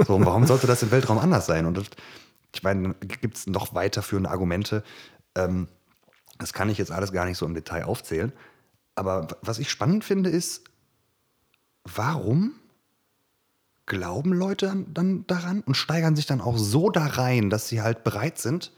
[0.05, 1.66] so, und warum sollte das im Weltraum anders sein?
[1.66, 1.86] Und das,
[2.53, 4.84] ich meine, gibt es noch weiterführende Argumente.
[5.34, 5.68] Ähm,
[6.38, 8.32] das kann ich jetzt alles gar nicht so im Detail aufzählen.
[8.96, 10.64] Aber was ich spannend finde, ist,
[11.84, 12.54] warum
[13.86, 17.82] glauben Leute dann- dann daran und steigern sich dann auch so da rein, dass sie
[17.82, 18.72] halt bereit sind,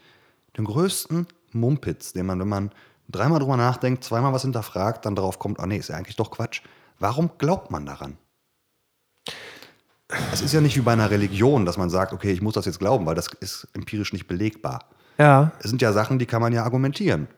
[0.56, 2.70] den größten Mumpitz, den man, wenn man
[3.08, 6.30] dreimal drüber nachdenkt, zweimal was hinterfragt, dann darauf kommt, oh nee, ist ja eigentlich doch
[6.30, 6.62] Quatsch.
[6.98, 8.18] Warum glaubt man daran?
[10.32, 12.64] Es ist ja nicht wie bei einer Religion, dass man sagt, okay, ich muss das
[12.66, 14.84] jetzt glauben, weil das ist empirisch nicht belegbar.
[15.18, 17.28] Ja, Es sind ja Sachen, die kann man ja argumentieren.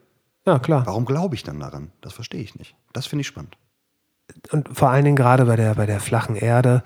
[0.46, 0.86] Ja, klar.
[0.86, 1.92] Warum glaube ich dann daran?
[2.00, 2.74] Das verstehe ich nicht.
[2.92, 3.56] Das finde ich spannend.
[4.52, 6.82] Und vor allen Dingen gerade bei der, bei der flachen Erde,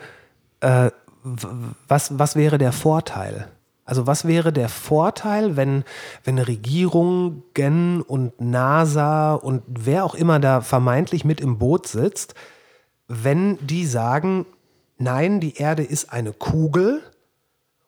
[0.60, 0.90] äh,
[1.22, 3.48] was, was wäre der Vorteil?
[3.86, 5.84] Also was wäre der Vorteil, wenn,
[6.24, 12.34] wenn Regierungen und NASA und wer auch immer da vermeintlich mit im Boot sitzt,
[13.08, 14.46] wenn die sagen,
[14.96, 17.02] nein, die Erde ist eine Kugel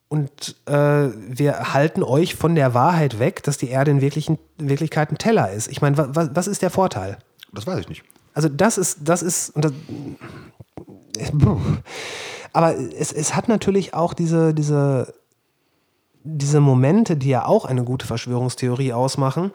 [0.08, 5.10] und äh, wir halten euch von der Wahrheit weg, dass die Erde in wirklichen, Wirklichkeit
[5.10, 5.68] ein Teller ist.
[5.68, 7.18] Ich meine, wa, wa, was ist der Vorteil?
[7.52, 8.04] Das weiß ich nicht.
[8.32, 9.72] Also das ist, das ist, das,
[12.52, 15.14] aber es, es hat natürlich auch diese, diese,
[16.22, 19.52] diese Momente, die ja auch eine gute Verschwörungstheorie ausmachen,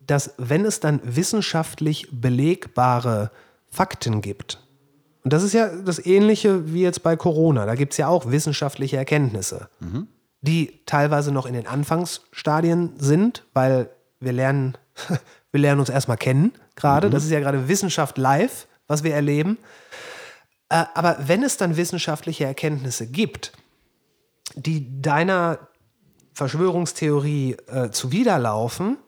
[0.00, 3.30] dass wenn es dann wissenschaftlich belegbare
[3.70, 4.63] Fakten gibt,
[5.24, 8.30] und das ist ja das Ähnliche wie jetzt bei Corona, da gibt es ja auch
[8.30, 9.68] wissenschaftliche Erkenntnisse,
[10.42, 13.88] die teilweise noch in den Anfangsstadien sind, weil
[14.20, 14.76] wir lernen,
[15.50, 17.08] wir lernen uns erstmal kennen gerade.
[17.10, 19.58] Das ist ja gerade Wissenschaft live, was wir erleben.
[20.68, 23.52] Äh, aber wenn es dann wissenschaftliche Erkenntnisse gibt,
[24.54, 25.58] die deiner
[26.34, 28.98] Verschwörungstheorie äh, zuwiderlaufen,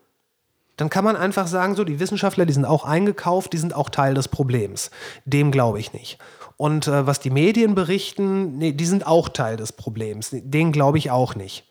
[0.76, 3.88] dann kann man einfach sagen, so, die Wissenschaftler, die sind auch eingekauft, die sind auch
[3.88, 4.90] Teil des Problems.
[5.24, 6.18] Dem glaube ich nicht.
[6.56, 10.30] Und äh, was die Medien berichten, nee, die sind auch Teil des Problems.
[10.32, 11.64] Den glaube ich auch nicht.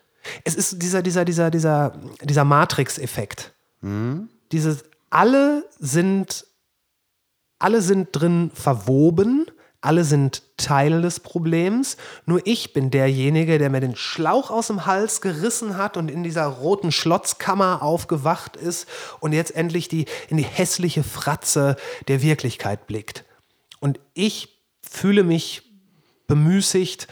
[0.44, 1.94] Es ist dieser, dieser, dieser, dieser,
[2.24, 3.54] dieser Matrix-Effekt.
[4.52, 6.48] Dieses, alle sind,
[7.60, 9.46] alle sind drin verwoben,
[9.86, 11.98] alle sind Teil des Problems.
[12.26, 16.24] Nur ich bin derjenige, der mir den Schlauch aus dem Hals gerissen hat und in
[16.24, 18.88] dieser roten Schlotzkammer aufgewacht ist
[19.20, 21.76] und jetzt endlich die, in die hässliche Fratze
[22.08, 23.26] der Wirklichkeit blickt.
[23.80, 25.64] Und ich fühle mich
[26.28, 27.08] bemüßigt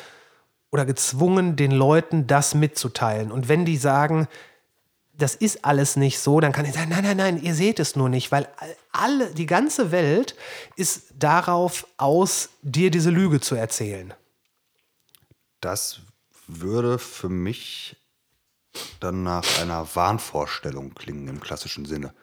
[0.71, 3.32] oder gezwungen, den Leuten das mitzuteilen.
[3.32, 4.28] Und wenn die sagen,
[5.24, 7.95] das ist alles nicht so, dann kann ich sagen, nein, nein, nein, ihr seht es
[7.95, 8.45] nur nicht, weil
[8.91, 10.36] alle, die ganze Welt
[10.76, 14.13] ist darauf aus, dir diese Lüge zu erzählen.
[15.61, 16.01] Das
[16.47, 17.95] würde für mich
[18.99, 22.13] dann nach einer Wahnvorstellung klingen im klassischen Sinne.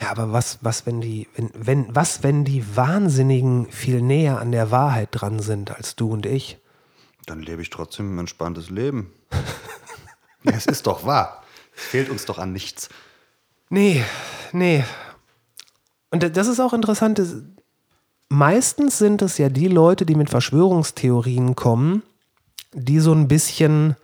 [0.00, 4.52] Ja, aber was, was, wenn die, wenn, wenn, was, wenn die Wahnsinnigen viel näher an
[4.52, 6.56] der Wahrheit dran sind als du und ich?
[7.26, 9.12] Dann lebe ich trotzdem ein entspanntes Leben.
[10.44, 11.42] Es ist doch wahr.
[11.76, 12.88] Es fehlt uns doch an nichts.
[13.70, 14.04] Nee,
[14.52, 14.84] nee.
[16.10, 17.20] Und das ist auch interessant.
[18.28, 22.02] Meistens sind es ja die Leute, die mit Verschwörungstheorien kommen,
[22.72, 23.96] die so ein bisschen,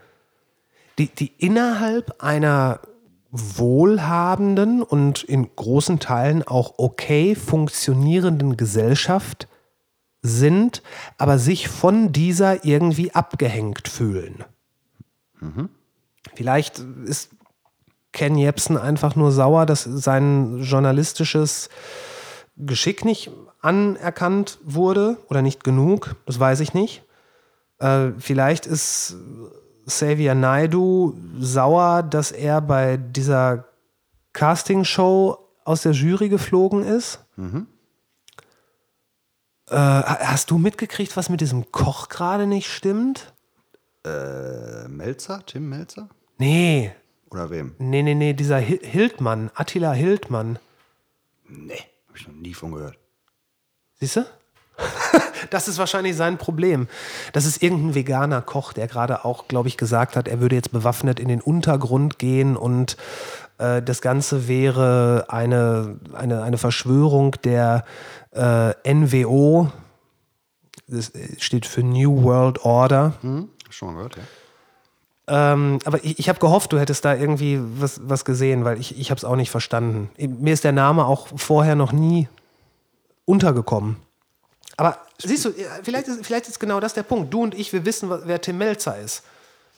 [0.99, 2.81] die, die innerhalb einer
[3.31, 9.49] wohlhabenden und in großen Teilen auch okay funktionierenden Gesellschaft
[10.23, 10.83] sind,
[11.19, 14.45] aber sich von dieser irgendwie abgehängt fühlen.
[16.35, 17.31] Vielleicht ist
[18.13, 21.69] Ken Jebsen einfach nur sauer, dass sein journalistisches
[22.57, 23.31] Geschick nicht
[23.61, 26.15] anerkannt wurde oder nicht genug.
[26.27, 27.03] Das weiß ich nicht.
[27.79, 29.17] Äh, vielleicht ist
[29.87, 33.65] Xavier Naidu sauer, dass er bei dieser
[34.33, 37.19] Castingshow aus der Jury geflogen ist.
[39.71, 43.33] Äh, ha- hast du mitgekriegt, was mit diesem Koch gerade nicht stimmt?
[44.05, 45.43] Äh, Melzer?
[45.47, 46.09] Tim Melzer?
[46.39, 46.93] Nee,
[47.31, 47.75] Oder wem?
[47.79, 50.59] nee, nee, nee, dieser Hi- Hildmann, Attila Hildmann.
[51.49, 51.75] Nee,
[52.09, 52.99] habe ich noch nie von gehört.
[54.01, 54.27] Siehst du?
[55.51, 56.89] das ist wahrscheinlich sein Problem.
[57.33, 60.73] Das ist irgendein veganer Koch, der gerade auch, glaube ich, gesagt hat, er würde jetzt
[60.73, 62.97] bewaffnet in den Untergrund gehen und
[63.59, 67.85] äh, das Ganze wäre eine, eine, eine Verschwörung der
[68.33, 69.71] äh, NWO.
[70.89, 73.15] Das steht für New World Order.
[73.21, 73.49] Hm?
[73.71, 74.23] Schon mal gehört, ja.
[75.27, 78.99] Ähm, aber ich, ich habe gehofft, du hättest da irgendwie was, was gesehen, weil ich,
[78.99, 80.11] ich habe es auch nicht verstanden.
[80.19, 82.29] Mir ist der Name auch vorher noch nie
[83.25, 83.97] untergekommen.
[84.77, 85.53] Aber siehst du,
[85.83, 87.33] vielleicht ist, vielleicht ist genau das der Punkt.
[87.33, 89.23] Du und ich, wir wissen, wer Tim Melzer ist.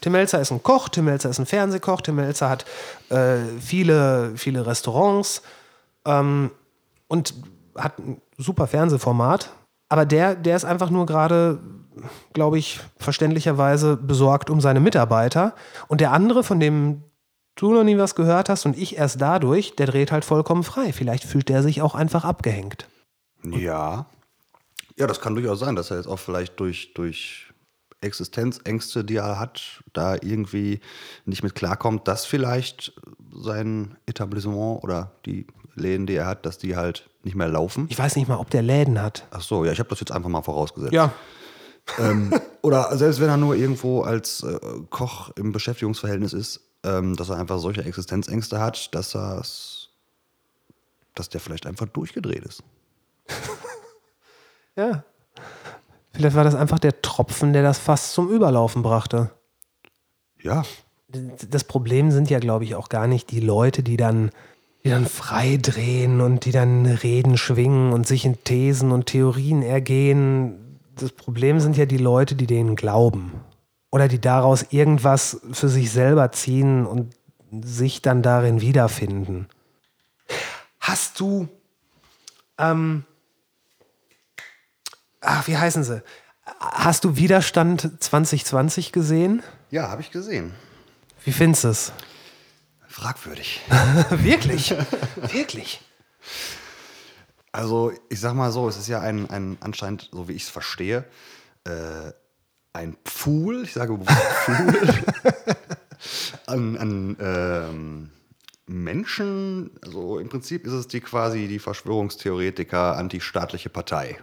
[0.01, 2.65] Tim Melzer ist ein Koch, Tim Melzer ist ein Fernsehkoch, Tim Melzer hat
[3.11, 5.43] äh, viele, viele Restaurants
[6.05, 6.51] ähm,
[7.09, 7.35] und
[7.77, 9.51] hat ein super Fernsehformat.
[9.89, 11.61] Aber der, der ist einfach nur gerade
[12.33, 15.55] glaube ich, verständlicherweise besorgt um seine Mitarbeiter.
[15.89, 17.03] Und der andere, von dem
[17.57, 20.93] du noch nie was gehört hast und ich erst dadurch, der dreht halt vollkommen frei.
[20.93, 22.87] Vielleicht fühlt der sich auch einfach abgehängt.
[23.45, 24.07] Ja.
[24.97, 27.47] Ja, das kann durchaus sein, dass er jetzt auch vielleicht durch, durch
[28.01, 30.81] Existenzängste, die er hat, da irgendwie
[31.25, 32.93] nicht mit klarkommt, dass vielleicht
[33.35, 37.87] sein Etablissement oder die Läden, die er hat, dass die halt nicht mehr laufen.
[37.91, 39.27] Ich weiß nicht mal, ob der Läden hat.
[39.31, 40.93] Ach so, ja, ich habe das jetzt einfach mal vorausgesetzt.
[40.93, 41.13] Ja,
[41.99, 42.33] ähm,
[42.63, 44.59] oder selbst wenn er nur irgendwo als äh,
[44.91, 49.43] Koch im Beschäftigungsverhältnis ist, ähm, dass er einfach solche Existenzängste hat, dass er
[51.15, 52.63] dass der vielleicht einfach durchgedreht ist.
[54.77, 55.03] ja.
[56.13, 59.31] Vielleicht war das einfach der Tropfen, der das fast zum Überlaufen brachte.
[60.41, 60.65] Ja.
[61.09, 64.31] Das Problem sind ja, glaube ich, auch gar nicht die Leute, die dann,
[64.85, 69.63] die dann frei drehen und die dann Reden schwingen und sich in Thesen und Theorien
[69.63, 70.66] ergehen
[70.97, 73.41] das Problem sind ja die Leute, die denen glauben.
[73.91, 77.15] Oder die daraus irgendwas für sich selber ziehen und
[77.65, 79.49] sich dann darin wiederfinden.
[80.81, 81.49] Hast du,
[82.59, 83.05] ähm,
[85.21, 86.03] ach, wie heißen sie?
[86.61, 89.43] Hast du Widerstand 2020 gesehen?
[89.71, 90.55] Ja, habe ich gesehen.
[91.25, 91.93] Wie findest du es?
[92.89, 93.61] Fragwürdig.
[94.11, 94.75] Wirklich?
[95.17, 95.81] Wirklich?
[97.57, 100.51] Also ich sag mal so, es ist ja ein, ein anscheinend, so wie ich es
[100.51, 101.05] verstehe,
[101.65, 102.13] äh,
[102.75, 103.97] ein Pool, ich sage
[104.45, 105.05] Pool,
[106.47, 108.11] an, an ähm,
[108.67, 114.19] Menschen, also im Prinzip ist es die quasi die Verschwörungstheoretiker antistaatliche Partei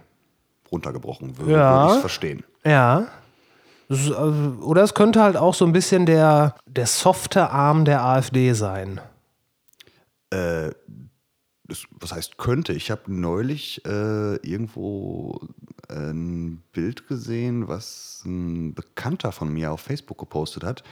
[0.70, 1.82] runtergebrochen, würde, ja.
[1.82, 2.44] würde ich verstehen.
[2.64, 3.08] Ja.
[3.88, 8.04] Ist, also, oder es könnte halt auch so ein bisschen der, der softe Arm der
[8.04, 9.00] AfD sein.
[10.30, 10.70] Äh,
[11.66, 12.72] das, was heißt könnte?
[12.72, 15.40] Ich habe neulich äh, irgendwo
[15.88, 20.84] ein Bild gesehen, was ein Bekannter von mir auf Facebook gepostet hat,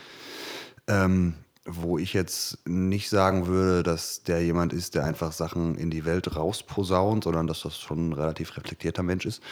[0.87, 5.91] ähm, wo ich jetzt nicht sagen würde, dass der jemand ist, der einfach Sachen in
[5.91, 9.43] die Welt rausposaunt, sondern dass das schon ein relativ reflektierter Mensch ist,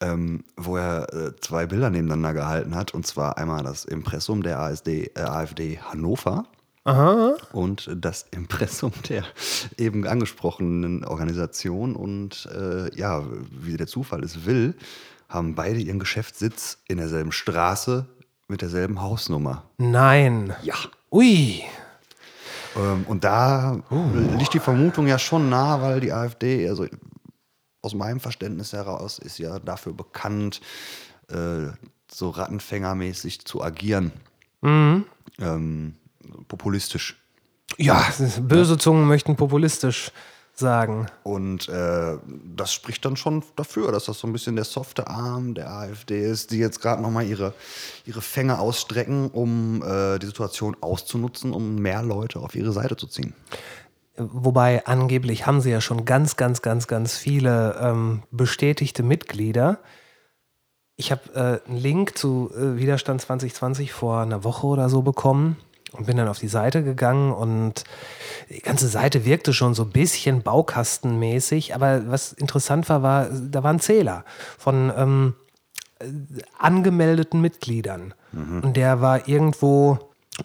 [0.00, 4.60] ähm, wo er äh, zwei Bilder nebeneinander gehalten hat, und zwar einmal das Impressum der
[4.60, 6.46] ASD, äh, AfD Hannover
[6.84, 7.36] Aha.
[7.52, 9.24] und das Impressum der
[9.76, 11.94] eben angesprochenen Organisation.
[11.94, 14.74] Und äh, ja, wie der Zufall es will,
[15.28, 18.06] haben beide ihren Geschäftssitz in derselben Straße
[18.48, 19.64] mit derselben Hausnummer.
[19.78, 20.54] Nein.
[20.62, 20.74] Ja.
[21.12, 21.62] Ui.
[22.76, 24.36] Ähm, und da uh.
[24.38, 26.86] liegt die Vermutung ja schon nah, weil die AfD, also
[27.82, 30.60] aus meinem Verständnis heraus, ist ja dafür bekannt,
[31.28, 31.68] äh,
[32.10, 34.12] so rattenfängermäßig zu agieren.
[34.62, 35.04] Mhm.
[35.38, 35.94] Ähm,
[36.48, 37.16] populistisch.
[37.78, 38.04] Ja,
[38.40, 40.12] böse Zungen möchten populistisch
[40.60, 41.06] sagen.
[41.24, 42.18] Und äh,
[42.54, 46.22] das spricht dann schon dafür, dass das so ein bisschen der softe Arm der AfD
[46.22, 47.54] ist, die jetzt gerade nochmal ihre,
[48.04, 53.08] ihre Fänge ausstrecken, um äh, die Situation auszunutzen, um mehr Leute auf ihre Seite zu
[53.08, 53.34] ziehen.
[54.16, 59.78] Wobei angeblich haben sie ja schon ganz, ganz, ganz, ganz viele ähm, bestätigte Mitglieder.
[60.96, 65.56] Ich habe äh, einen Link zu äh, Widerstand 2020 vor einer Woche oder so bekommen
[65.92, 67.84] und bin dann auf die Seite gegangen und
[68.48, 73.62] die ganze Seite wirkte schon so ein bisschen baukastenmäßig, aber was interessant war, war, da
[73.62, 74.24] war ein Zähler
[74.58, 75.34] von ähm,
[76.58, 78.60] angemeldeten Mitgliedern mhm.
[78.62, 79.98] und der war irgendwo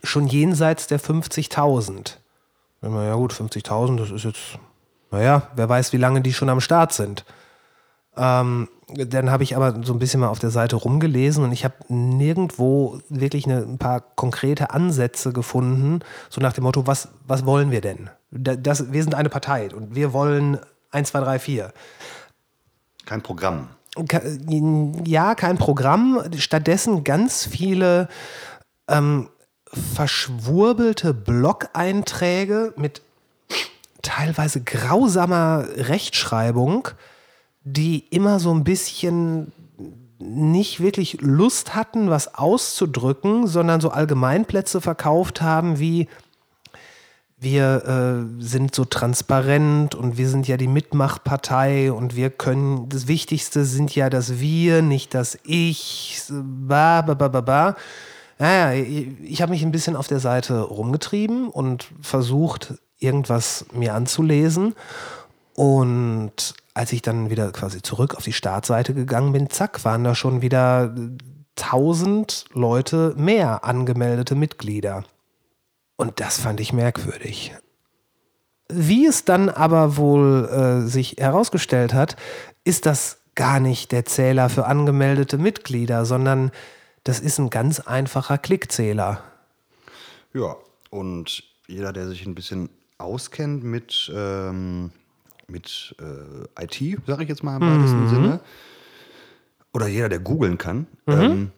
[0.04, 2.18] schon jenseits der 50.000.
[2.82, 4.60] Ja gut, 50.000, das ist jetzt,
[5.12, 7.26] naja, wer weiß, wie lange die schon am Start sind.
[8.18, 11.66] Ähm, dann habe ich aber so ein bisschen mal auf der Seite rumgelesen und ich
[11.66, 17.46] habe nirgendwo wirklich eine, ein paar konkrete Ansätze gefunden, so nach dem Motto, was, was
[17.46, 18.10] wollen wir denn?
[18.32, 20.60] Das, wir sind eine Partei und wir wollen
[20.92, 21.74] 1, 2, 3, 4.
[23.06, 23.70] Kein Programm.
[25.06, 26.22] Ja, kein Programm.
[26.38, 28.10] Stattdessen ganz viele
[28.88, 29.30] ähm,
[29.96, 33.02] verschwurbelte Blog-Einträge mit
[34.02, 36.90] teilweise grausamer Rechtschreibung
[37.66, 39.52] die immer so ein bisschen
[40.20, 46.08] nicht wirklich Lust hatten, was auszudrücken, sondern so Allgemeinplätze verkauft haben wie
[47.38, 53.08] wir äh, sind so transparent und wir sind ja die Mitmachpartei und wir können, das
[53.08, 57.76] Wichtigste sind ja das Wir, nicht das Ich, ba, ba, ba, ba, ba.
[58.40, 58.74] Naja,
[59.24, 64.74] ich habe mich ein bisschen auf der Seite rumgetrieben und versucht, irgendwas mir anzulesen.
[65.56, 70.14] Und als ich dann wieder quasi zurück auf die Startseite gegangen bin, zack, waren da
[70.14, 70.94] schon wieder
[71.56, 75.06] tausend Leute mehr angemeldete Mitglieder.
[75.96, 77.56] Und das fand ich merkwürdig.
[78.68, 82.18] Wie es dann aber wohl äh, sich herausgestellt hat,
[82.66, 86.52] ist das gar nicht der Zähler für angemeldete Mitglieder, sondern
[87.06, 89.24] das ist ein ganz einfacher Klickzähler.
[90.34, 90.58] Ja,
[90.90, 94.92] und jeder, der sich ein bisschen auskennt mit, ähm,
[95.48, 98.10] mit äh, IT, sage ich jetzt mal im weitesten mhm.
[98.10, 98.40] Sinne,
[99.74, 101.14] oder jeder, der googeln kann, mhm.
[101.14, 101.52] ähm,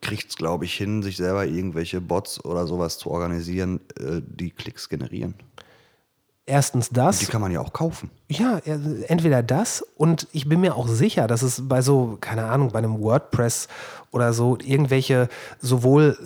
[0.00, 4.50] kriegt es, glaube ich, hin, sich selber irgendwelche Bots oder sowas zu organisieren, äh, die
[4.50, 5.34] Klicks generieren.
[6.48, 7.18] Erstens das.
[7.18, 8.08] Die kann man ja auch kaufen.
[8.28, 12.70] Ja, entweder das und ich bin mir auch sicher, dass es bei so, keine Ahnung,
[12.70, 13.66] bei einem WordPress
[14.12, 15.28] oder so irgendwelche
[15.60, 16.16] sowohl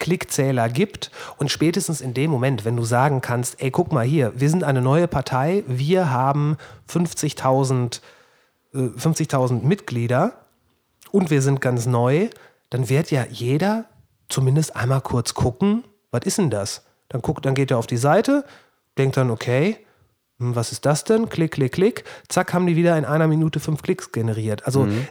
[0.00, 4.32] Klickzähler gibt und spätestens in dem Moment, wenn du sagen kannst, ey, guck mal hier,
[4.34, 6.56] wir sind eine neue Partei, wir haben
[6.90, 8.00] 50.000
[8.74, 10.32] äh, 50.000 Mitglieder
[11.12, 12.30] und wir sind ganz neu,
[12.70, 13.84] dann wird ja jeder
[14.28, 16.84] zumindest einmal kurz gucken, was ist denn das?
[17.08, 18.44] Dann, guckt, dann geht er auf die Seite,
[18.98, 19.76] denkt dann, okay,
[20.38, 21.28] hm, was ist das denn?
[21.28, 22.04] Klick, klick, klick.
[22.28, 24.66] Zack, haben die wieder in einer Minute fünf Klicks generiert.
[24.66, 25.06] Also mhm.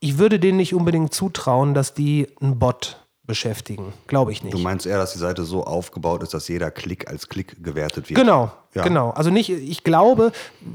[0.00, 3.94] ich würde denen nicht unbedingt zutrauen, dass die einen Bot beschäftigen.
[4.06, 4.52] Glaube ich nicht.
[4.52, 8.10] Du meinst eher, dass die Seite so aufgebaut ist, dass jeder Klick als Klick gewertet
[8.10, 8.20] wird?
[8.20, 8.82] Genau, ja.
[8.82, 9.10] genau.
[9.10, 10.32] Also nicht, ich glaube,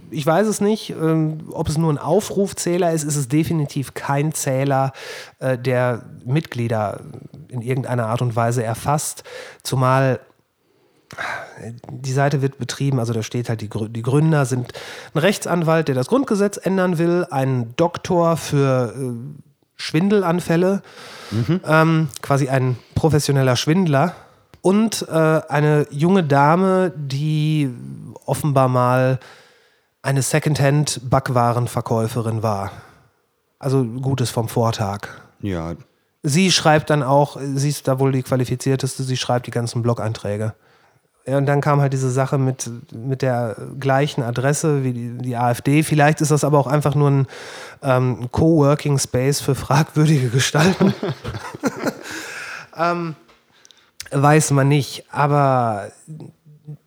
[0.10, 4.34] ich weiß es nicht, ähm, ob es nur ein Aufrufzähler ist, ist es definitiv kein
[4.34, 4.94] Zähler,
[5.38, 7.02] äh, der Mitglieder
[7.50, 9.24] in irgendeiner Art und Weise erfasst.
[9.62, 10.20] Zumal
[11.90, 14.74] die Seite wird betrieben, also da steht halt, die, die Gründer sind
[15.14, 19.12] ein Rechtsanwalt, der das Grundgesetz ändern will, ein Doktor für äh,
[19.76, 20.82] Schwindelanfälle,
[21.32, 21.62] mhm.
[21.66, 24.16] ähm, quasi ein professioneller Schwindler
[24.62, 27.70] und äh, eine junge Dame, die
[28.26, 29.20] offenbar mal
[30.02, 32.72] eine Secondhand-Backwarenverkäuferin war.
[33.58, 35.08] Also Gutes vom Vortag.
[35.42, 35.74] Ja.
[36.24, 40.54] Sie schreibt dann auch, sie ist da wohl die qualifizierteste, sie schreibt die ganzen Blog-Einträge.
[41.26, 45.84] Und dann kam halt diese Sache mit, mit der gleichen Adresse wie die, die AfD.
[45.84, 47.28] Vielleicht ist das aber auch einfach nur ein
[47.84, 50.94] ähm, Coworking Space für fragwürdige Gestalten.
[52.78, 53.16] ähm,
[54.12, 55.06] weiß man nicht.
[55.12, 55.92] Aber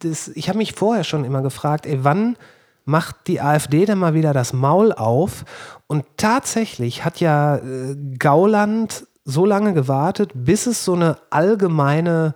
[0.01, 2.37] das, ich habe mich vorher schon immer gefragt, ey, wann
[2.85, 5.45] macht die AfD denn mal wieder das Maul auf?
[5.87, 12.35] Und tatsächlich hat ja äh, Gauland so lange gewartet, bis es so eine allgemeine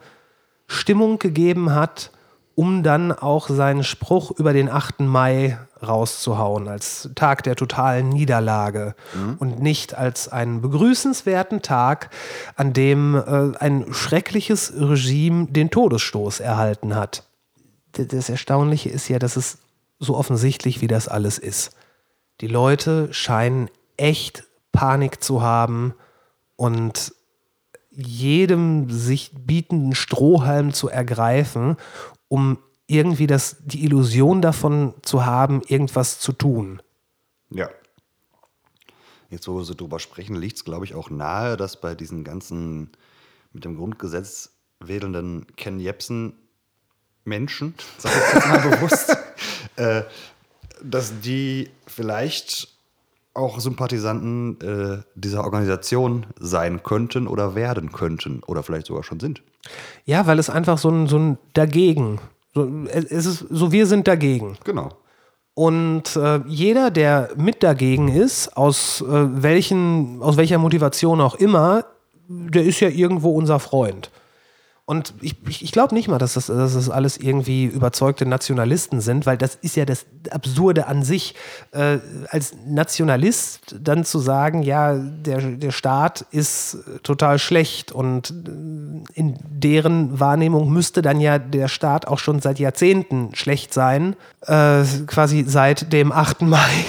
[0.66, 2.10] Stimmung gegeben hat,
[2.54, 5.00] um dann auch seinen Spruch über den 8.
[5.00, 9.36] Mai rauszuhauen, als Tag der totalen Niederlage mhm.
[9.38, 12.10] und nicht als einen begrüßenswerten Tag,
[12.56, 17.24] an dem äh, ein schreckliches Regime den Todesstoß erhalten hat.
[17.92, 19.58] Das Erstaunliche ist ja, dass es
[19.98, 21.72] so offensichtlich wie das alles ist.
[22.40, 25.94] Die Leute scheinen echt Panik zu haben
[26.56, 27.12] und
[27.97, 31.76] jedem sich bietenden Strohhalm zu ergreifen,
[32.28, 36.80] um irgendwie das, die Illusion davon zu haben, irgendwas zu tun.
[37.51, 37.68] Ja.
[39.30, 42.22] Jetzt, wo wir so drüber sprechen, liegt es, glaube ich, auch nahe, dass bei diesen
[42.22, 42.90] ganzen
[43.53, 46.34] mit dem Grundgesetz wedelnden Ken Jebsen
[47.24, 49.16] Menschen, sag ich jetzt mal bewusst,
[49.76, 50.03] äh,
[50.82, 52.75] dass die vielleicht
[53.37, 59.43] auch Sympathisanten äh, dieser Organisation sein könnten oder werden könnten oder vielleicht sogar schon sind.
[60.05, 62.20] Ja, weil es einfach so ein, so ein Dagegen,
[62.55, 64.57] so, es ist so, wir sind dagegen.
[64.64, 64.91] Genau.
[65.55, 71.84] Und äh, jeder, der mit dagegen ist, aus, äh, welchen, aus welcher Motivation auch immer,
[72.28, 74.11] der ist ja irgendwo unser Freund.
[74.89, 79.26] Und ich, ich glaube nicht mal, dass das, dass das alles irgendwie überzeugte Nationalisten sind,
[79.26, 81.34] weil das ist ja das Absurde an sich,
[81.72, 88.30] äh, als Nationalist dann zu sagen, ja, der, der Staat ist total schlecht und
[89.12, 94.84] in deren Wahrnehmung müsste dann ja der Staat auch schon seit Jahrzehnten schlecht sein, äh,
[95.09, 96.43] quasi seit dem 8.
[96.43, 96.70] Mai.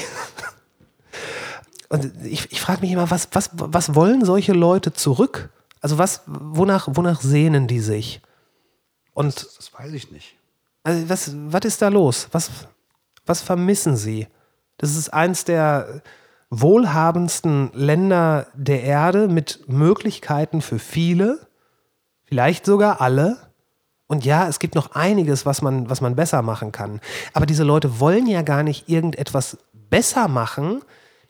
[1.90, 5.50] Und ich, ich frage mich immer, was, was, was wollen solche Leute zurück?
[5.88, 8.20] Also was, wonach, wonach sehnen die sich?
[9.14, 10.36] Und das, das weiß ich nicht.
[10.84, 12.28] Also was, was ist da los?
[12.34, 12.52] Was,
[13.26, 14.28] was vermissen sie?
[14.76, 16.02] Das ist eins der
[16.50, 21.48] wohlhabendsten Länder der Erde mit Möglichkeiten für viele,
[22.26, 23.38] vielleicht sogar alle.
[24.08, 27.00] Und ja, es gibt noch einiges, was man, was man besser machen kann.
[27.32, 30.82] Aber diese Leute wollen ja gar nicht irgendetwas besser machen.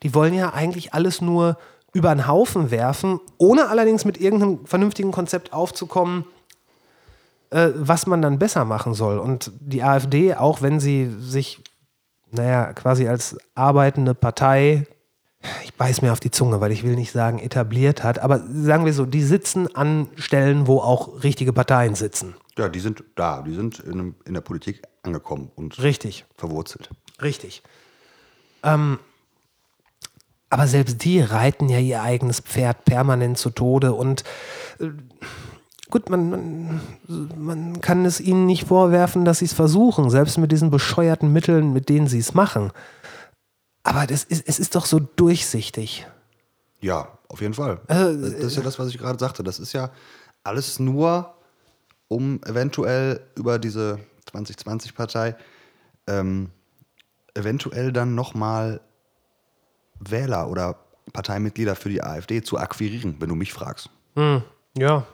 [0.02, 1.58] Die wollen ja eigentlich alles nur
[1.98, 6.24] über den Haufen werfen, ohne allerdings mit irgendeinem vernünftigen Konzept aufzukommen,
[7.50, 9.18] äh, was man dann besser machen soll.
[9.18, 11.60] Und die AfD, auch wenn sie sich,
[12.30, 14.86] naja, quasi als arbeitende Partei,
[15.64, 18.84] ich beiß mir auf die Zunge, weil ich will nicht sagen etabliert hat, aber sagen
[18.84, 22.36] wir so, die sitzen an Stellen, wo auch richtige Parteien sitzen.
[22.56, 26.26] Ja, die sind da, die sind in, in der Politik angekommen und Richtig.
[26.36, 26.90] verwurzelt.
[27.20, 27.64] Richtig.
[28.62, 29.00] Ähm,
[30.50, 34.24] aber selbst die reiten ja ihr eigenes Pferd permanent zu Tode und
[34.80, 34.90] äh,
[35.90, 36.80] gut, man, man,
[37.36, 41.72] man kann es ihnen nicht vorwerfen, dass sie es versuchen, selbst mit diesen bescheuerten Mitteln,
[41.72, 42.72] mit denen sie es machen.
[43.82, 46.06] Aber das ist, es ist doch so durchsichtig.
[46.80, 47.80] Ja, auf jeden Fall.
[47.86, 49.42] Also, das, ist ja das, was ich gerade sagte.
[49.42, 49.90] Das ist ja
[50.44, 51.34] alles nur,
[52.08, 53.98] um eventuell über diese
[54.32, 55.36] 2020-Partei
[56.06, 56.50] ähm,
[57.34, 58.80] eventuell dann nochmal
[60.00, 60.76] Wähler oder
[61.12, 63.90] Parteimitglieder für die AfD zu akquirieren, wenn du mich fragst.
[64.76, 65.06] Ja.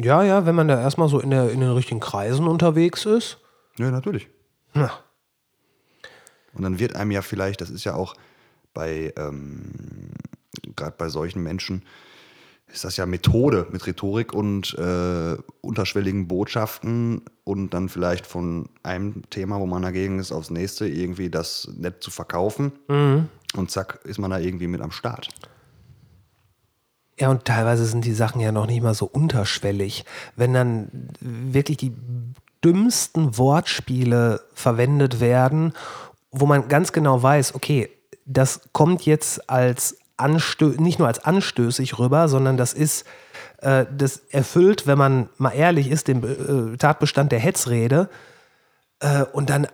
[0.00, 3.38] Ja, ja, wenn man da erstmal so in, der, in den richtigen Kreisen unterwegs ist.
[3.78, 4.28] Ja, natürlich.
[4.74, 4.92] Ja.
[6.52, 8.14] Und dann wird einem ja vielleicht, das ist ja auch
[8.74, 10.12] bei, ähm,
[10.76, 11.84] gerade bei solchen Menschen,
[12.72, 19.22] ist das ja Methode mit Rhetorik und äh, unterschwelligen Botschaften und dann vielleicht von einem
[19.30, 22.72] Thema, wo man dagegen ist, aufs nächste irgendwie das nett zu verkaufen.
[23.54, 25.28] Und zack, ist man da irgendwie mit am Start.
[27.18, 30.04] Ja, und teilweise sind die Sachen ja noch nicht mal so unterschwellig.
[30.36, 30.88] Wenn dann
[31.20, 31.92] wirklich die
[32.62, 35.72] dümmsten Wortspiele verwendet werden,
[36.30, 37.90] wo man ganz genau weiß, okay,
[38.24, 43.06] das kommt jetzt als Anstö nicht nur als anstößig rüber, sondern das ist,
[43.58, 48.10] äh, das erfüllt, wenn man mal ehrlich ist, den äh, Tatbestand der Hetzrede.
[49.00, 49.66] Äh, und dann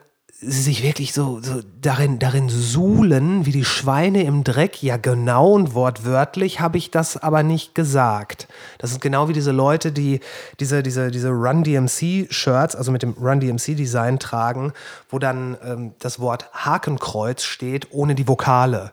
[0.46, 4.82] sie sich wirklich so, so darin, darin suhlen, wie die Schweine im Dreck.
[4.82, 8.48] Ja, genau und wortwörtlich habe ich das aber nicht gesagt.
[8.78, 10.20] Das ist genau wie diese Leute, die
[10.60, 14.72] diese, diese, diese Run DMC-Shirts, also mit dem Run DMC-Design tragen,
[15.10, 18.92] wo dann ähm, das Wort Hakenkreuz steht, ohne die Vokale.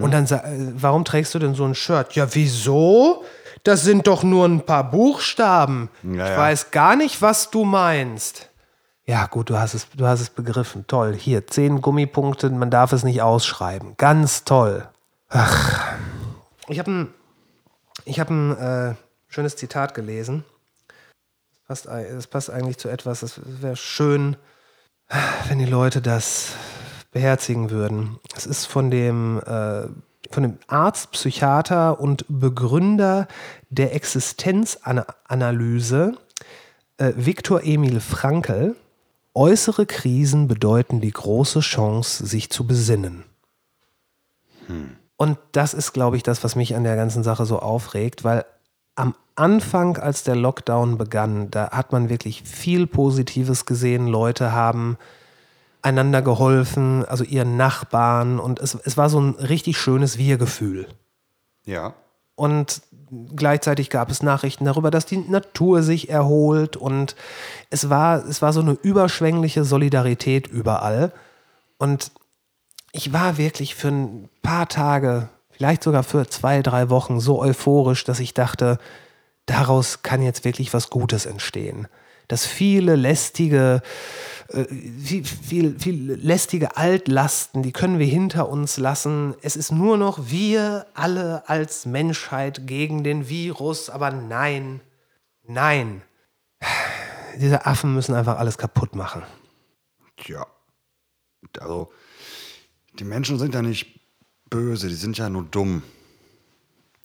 [0.00, 2.14] Und dann, äh, warum trägst du denn so ein Shirt?
[2.14, 3.24] Ja, wieso?
[3.64, 5.88] Das sind doch nur ein paar Buchstaben.
[6.02, 8.50] Ja, ich weiß gar nicht, was du meinst.
[9.06, 10.86] Ja, gut, du hast es, du hast es begriffen.
[10.86, 11.14] Toll.
[11.14, 13.94] Hier, zehn Gummipunkte, man darf es nicht ausschreiben.
[13.98, 14.88] Ganz toll.
[15.28, 15.94] Ach.
[16.68, 17.12] Ich habe ein,
[18.06, 18.94] hab ein äh,
[19.28, 20.44] schönes Zitat gelesen.
[21.68, 24.36] Das passt, passt eigentlich zu etwas, das wäre schön,
[25.48, 26.52] wenn die Leute das
[27.10, 28.18] beherzigen würden.
[28.36, 29.88] Es ist von dem, äh,
[30.30, 33.28] von dem Arzt, Psychiater und Begründer
[33.70, 36.18] der Existenzanalyse,
[36.98, 38.76] äh, Viktor Emil Frankl.
[39.34, 43.24] Äußere Krisen bedeuten die große Chance, sich zu besinnen.
[45.16, 48.44] Und das ist, glaube ich, das, was mich an der ganzen Sache so aufregt, weil
[48.94, 54.06] am Anfang, als der Lockdown begann, da hat man wirklich viel Positives gesehen.
[54.06, 54.96] Leute haben
[55.82, 58.38] einander geholfen, also ihren Nachbarn.
[58.38, 60.86] Und es, es war so ein richtig schönes Wir-Gefühl.
[61.64, 61.94] Ja.
[62.36, 62.82] Und
[63.34, 66.76] gleichzeitig gab es Nachrichten darüber, dass die Natur sich erholt.
[66.76, 67.16] Und
[67.70, 71.12] es war, es war so eine überschwängliche Solidarität überall.
[71.78, 72.12] Und
[72.92, 78.04] ich war wirklich für ein paar Tage, vielleicht sogar für zwei, drei Wochen so euphorisch,
[78.04, 78.78] dass ich dachte,
[79.46, 81.88] daraus kann jetzt wirklich was Gutes entstehen.
[82.28, 83.82] Dass viele lästige,
[84.48, 89.34] äh, viel, viel, viel lästige Altlasten, die können wir hinter uns lassen.
[89.42, 94.80] Es ist nur noch wir alle als Menschheit gegen den Virus, aber nein,
[95.42, 96.02] nein.
[97.38, 99.22] Diese Affen müssen einfach alles kaputt machen.
[100.16, 100.46] Tja.
[101.60, 101.92] Also,
[102.98, 104.00] die Menschen sind ja nicht
[104.48, 105.82] böse, die sind ja nur dumm.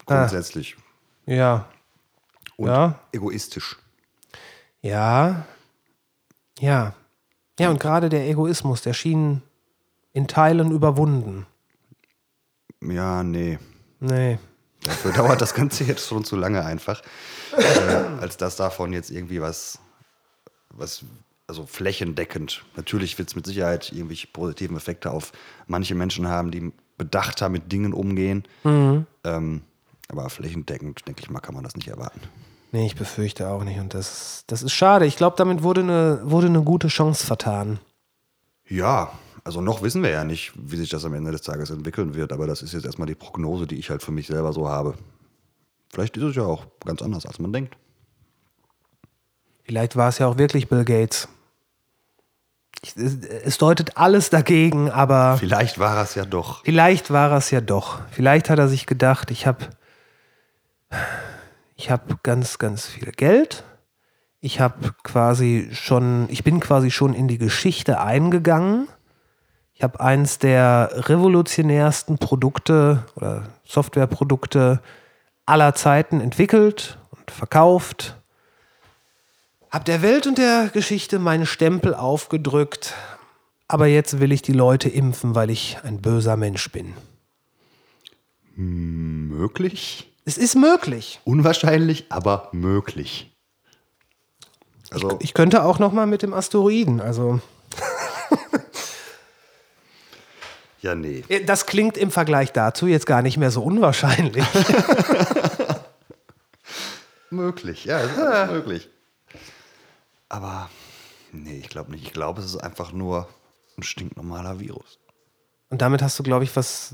[0.05, 0.75] Grundsätzlich.
[1.25, 1.67] Ja,
[2.57, 2.99] Und Ja.
[3.11, 3.77] egoistisch.
[4.81, 5.45] Ja.
[6.59, 6.93] Ja.
[7.59, 9.41] Ja, und gerade der Egoismus, der schien
[10.13, 11.45] in Teilen überwunden.
[12.81, 13.59] Ja, nee.
[13.99, 14.39] Nee.
[14.83, 17.01] Dafür dauert das Ganze jetzt schon zu lange einfach.
[17.57, 19.79] äh, als dass davon jetzt irgendwie was,
[20.69, 21.03] was,
[21.47, 22.63] also flächendeckend.
[22.77, 25.33] Natürlich wird es mit Sicherheit irgendwelche positiven Effekte auf
[25.67, 28.47] manche Menschen haben, die bedachter mit Dingen umgehen.
[28.63, 29.61] Ähm,
[30.07, 32.21] aber flächendeckend, denke ich mal, kann man das nicht erwarten.
[32.71, 33.79] Nee, ich befürchte auch nicht.
[33.79, 35.05] Und das, das ist schade.
[35.05, 37.79] Ich glaube, damit wurde eine, wurde eine gute Chance vertan.
[38.67, 39.11] Ja,
[39.43, 42.31] Also noch wissen wir ja nicht, wie sich das am Ende des Tages entwickeln wird,
[42.31, 44.93] aber das ist jetzt erstmal die Prognose, die ich halt für mich selber so habe.
[45.91, 47.75] Vielleicht ist es ja auch ganz anders, als man denkt.
[49.63, 51.27] Vielleicht war es ja auch wirklich Bill Gates.
[52.83, 56.63] Ich, es, es deutet alles dagegen, aber Vielleicht war es ja doch.
[56.63, 57.99] vielleicht war es ja doch.
[58.11, 59.65] Vielleicht hat er sich gedacht, ich habe
[61.79, 63.63] ich hab ganz, ganz viel Geld.
[64.41, 68.89] Ich habe quasi schon, ich bin quasi schon in die Geschichte eingegangen.
[69.73, 74.81] Ich habe eins der revolutionärsten Produkte oder Softwareprodukte
[75.45, 78.17] aller Zeiten entwickelt und verkauft.
[79.71, 82.93] Hab der Welt und der Geschichte meine Stempel aufgedrückt.
[83.69, 86.93] Aber jetzt will ich die Leute impfen, weil ich ein böser Mensch bin.
[88.57, 90.08] Möglich?
[90.29, 91.19] Es ist möglich.
[91.23, 93.35] Unwahrscheinlich, aber möglich.
[94.91, 97.01] Also, Ich könnte auch noch mal mit dem Asteroiden.
[97.01, 97.41] Also
[100.83, 101.23] ja, nee.
[101.47, 104.45] das klingt im Vergleich dazu jetzt gar nicht mehr so unwahrscheinlich.
[107.31, 108.89] Möglich, ja, es ist alles möglich.
[110.29, 110.69] Aber
[111.31, 112.03] nee, ich glaube nicht.
[112.03, 113.27] Ich glaube, es ist einfach nur
[113.79, 114.99] ein stinknormaler Virus.
[115.71, 116.93] Und damit hast du, glaube ich, was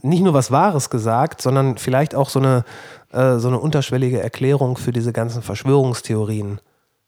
[0.00, 2.64] nicht nur was Wahres gesagt, sondern vielleicht auch so eine,
[3.12, 6.60] äh, so eine unterschwellige Erklärung für diese ganzen Verschwörungstheorien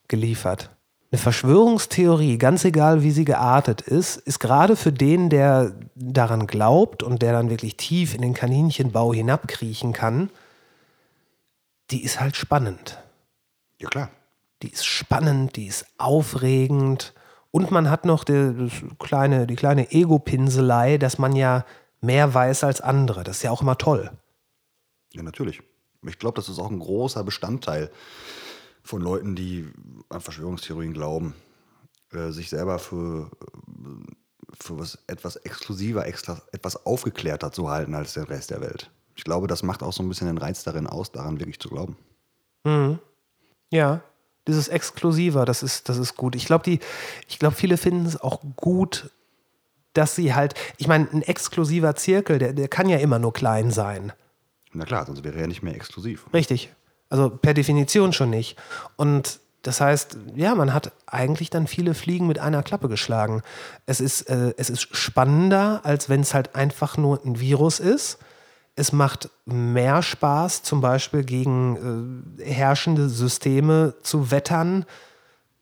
[0.08, 0.70] geliefert.
[1.10, 7.02] Eine Verschwörungstheorie, ganz egal wie sie geartet ist, ist gerade für den, der daran glaubt
[7.02, 10.30] und der dann wirklich tief in den Kaninchenbau hinabkriechen kann,
[11.90, 12.98] die ist halt spannend.
[13.78, 14.10] Ja, klar.
[14.62, 17.12] Die ist spannend, die ist aufregend.
[17.50, 18.68] Und man hat noch die,
[18.98, 21.64] kleine, die kleine Ego-Pinselei, dass man ja
[22.04, 23.24] mehr weiß als andere.
[23.24, 24.10] Das ist ja auch immer toll.
[25.12, 25.62] Ja, natürlich.
[26.06, 27.90] Ich glaube, das ist auch ein großer Bestandteil
[28.82, 29.68] von Leuten, die
[30.10, 31.34] an Verschwörungstheorien glauben,
[32.12, 34.12] äh, sich selber für, äh,
[34.60, 38.90] für was etwas exklusiver, extra, etwas aufgeklärter zu halten als der Rest der Welt.
[39.16, 41.68] Ich glaube, das macht auch so ein bisschen den Reiz darin aus, daran wirklich zu
[41.68, 41.96] glauben.
[43.70, 44.02] Ja,
[44.46, 46.34] dieses Exklusiver, das ist, das ist gut.
[46.34, 46.80] Ich glaube, die,
[47.28, 49.10] ich glaube, viele finden es auch gut,
[49.94, 53.70] dass sie halt, ich meine, ein exklusiver Zirkel, der, der kann ja immer nur klein
[53.70, 54.12] sein.
[54.72, 56.26] Na klar, sonst wäre er ja nicht mehr exklusiv.
[56.34, 56.72] Richtig.
[57.08, 58.56] Also per Definition schon nicht.
[58.96, 63.42] Und das heißt, ja, man hat eigentlich dann viele Fliegen mit einer Klappe geschlagen.
[63.86, 68.18] Es ist, äh, es ist spannender, als wenn es halt einfach nur ein Virus ist.
[68.76, 74.84] Es macht mehr Spaß, zum Beispiel gegen äh, herrschende Systeme zu wettern,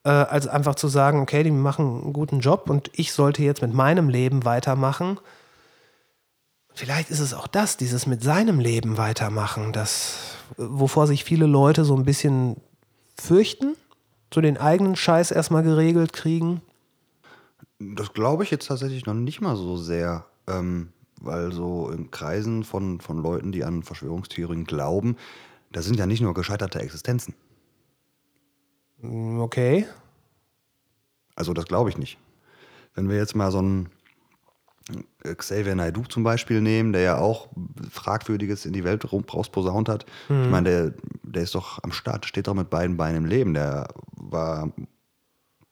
[0.05, 3.63] äh, als einfach zu sagen, okay, die machen einen guten Job und ich sollte jetzt
[3.63, 5.19] mit meinem Leben weitermachen.
[6.75, 11.85] Vielleicht ist es auch das, dieses mit seinem Leben weitermachen, das, wovor sich viele Leute
[11.85, 12.57] so ein bisschen
[13.21, 13.77] fürchten,
[14.33, 16.63] so den eigenen Scheiß erstmal geregelt kriegen.
[17.79, 20.89] Das glaube ich jetzt tatsächlich noch nicht mal so sehr, ähm,
[21.21, 25.17] weil so in Kreisen von, von Leuten, die an Verschwörungstheorien glauben,
[25.73, 27.35] da sind ja nicht nur gescheiterte Existenzen.
[29.03, 29.87] Okay.
[31.35, 32.19] Also das glaube ich nicht.
[32.95, 33.89] Wenn wir jetzt mal so einen
[35.25, 37.49] äh, Xavier Naidoo zum Beispiel nehmen, der ja auch
[37.91, 40.07] Fragwürdiges in die Welt rausposaunt hat.
[40.29, 43.55] Ich meine, der, der ist doch am Start, steht doch mit beiden Beinen im Leben.
[43.55, 44.71] Der war,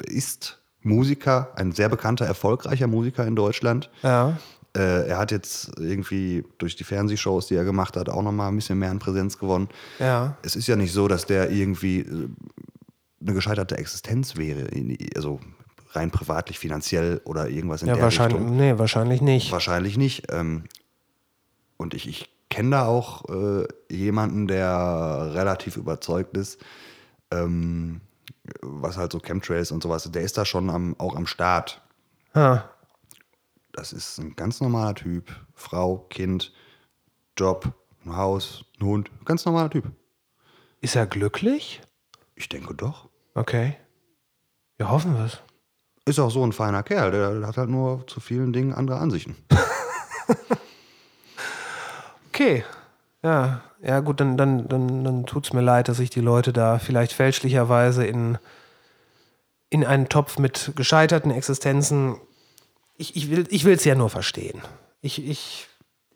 [0.02, 3.90] ist Musiker, ein sehr bekannter, erfolgreicher Musiker in Deutschland.
[4.02, 4.38] Ja.
[4.76, 8.56] Äh, er hat jetzt irgendwie durch die Fernsehshows, die er gemacht hat, auch nochmal ein
[8.56, 9.68] bisschen mehr an Präsenz gewonnen.
[9.98, 10.36] Ja.
[10.42, 12.28] Es ist ja nicht so, dass der irgendwie äh,
[13.20, 14.68] eine gescheiterte Existenz wäre,
[15.14, 15.40] also
[15.92, 18.56] rein privatlich, finanziell oder irgendwas in Ja, der wahrscheinlich, Richtung.
[18.56, 19.52] nee, wahrscheinlich nicht.
[19.52, 20.30] Wahrscheinlich nicht.
[20.32, 20.64] Ähm,
[21.76, 26.62] und ich, ich kenne da auch äh, jemanden, der relativ überzeugt ist,
[27.30, 28.00] ähm,
[28.62, 31.82] was halt so Chemtrails und sowas, der ist da schon am, auch am Start.
[32.32, 32.62] Ah,
[33.72, 35.30] Das ist ein ganz normaler Typ.
[35.54, 36.52] Frau, Kind,
[37.36, 37.72] Job,
[38.04, 39.10] ein Haus, ein Hund.
[39.24, 39.90] Ganz normaler Typ.
[40.80, 41.80] ist er glücklich?
[42.34, 43.09] Ich denke doch.
[43.34, 43.76] Okay.
[44.78, 45.38] Ja, hoffen wir es.
[46.06, 47.10] Ist auch so ein feiner Kerl.
[47.10, 49.36] Der hat halt nur zu vielen Dingen andere Ansichten.
[52.40, 52.64] Okay.
[53.22, 56.54] Ja, ja gut, dann, dann, dann, dann tut es mir leid, dass ich die Leute
[56.54, 58.38] da vielleicht fälschlicherweise in,
[59.68, 62.16] in einen Topf mit gescheiterten Existenzen.
[62.96, 64.62] Ich, ich will es ich ja nur verstehen.
[65.02, 65.68] Ich, ich,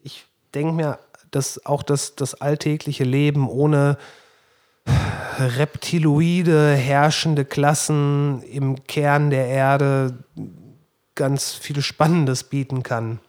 [0.03, 0.25] ich
[0.55, 0.99] denke mir,
[1.31, 3.99] dass auch das, das alltägliche Leben ohne
[5.39, 10.19] reptiloide herrschende Klassen im Kern der Erde
[11.15, 13.21] ganz viel Spannendes bieten kann.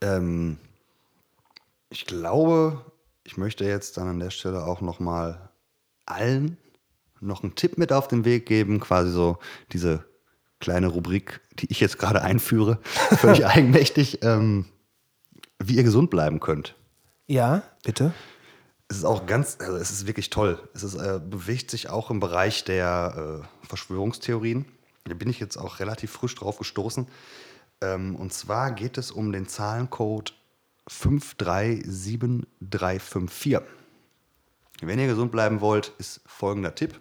[0.00, 0.58] Ähm,
[1.88, 2.84] ich glaube,
[3.24, 5.50] ich möchte jetzt dann an der Stelle auch noch mal
[6.06, 6.56] allen
[7.20, 9.38] noch einen Tipp mit auf den Weg geben, quasi so
[9.72, 10.04] diese
[10.58, 14.66] kleine Rubrik, die ich jetzt gerade einführe, völlig eigenmächtig, ähm,
[15.58, 16.74] wie ihr gesund bleiben könnt.
[17.26, 18.12] Ja, bitte.
[18.90, 20.58] Es ist auch ganz, also es ist wirklich toll.
[20.74, 24.64] Es ist, äh, bewegt sich auch im Bereich der äh, Verschwörungstheorien.
[25.04, 27.06] Da bin ich jetzt auch relativ frisch drauf gestoßen.
[27.82, 30.34] Ähm, und zwar geht es um den Zahlencode
[30.88, 33.60] 537354.
[34.82, 36.98] Wenn ihr gesund bleiben wollt, ist folgender Tipp.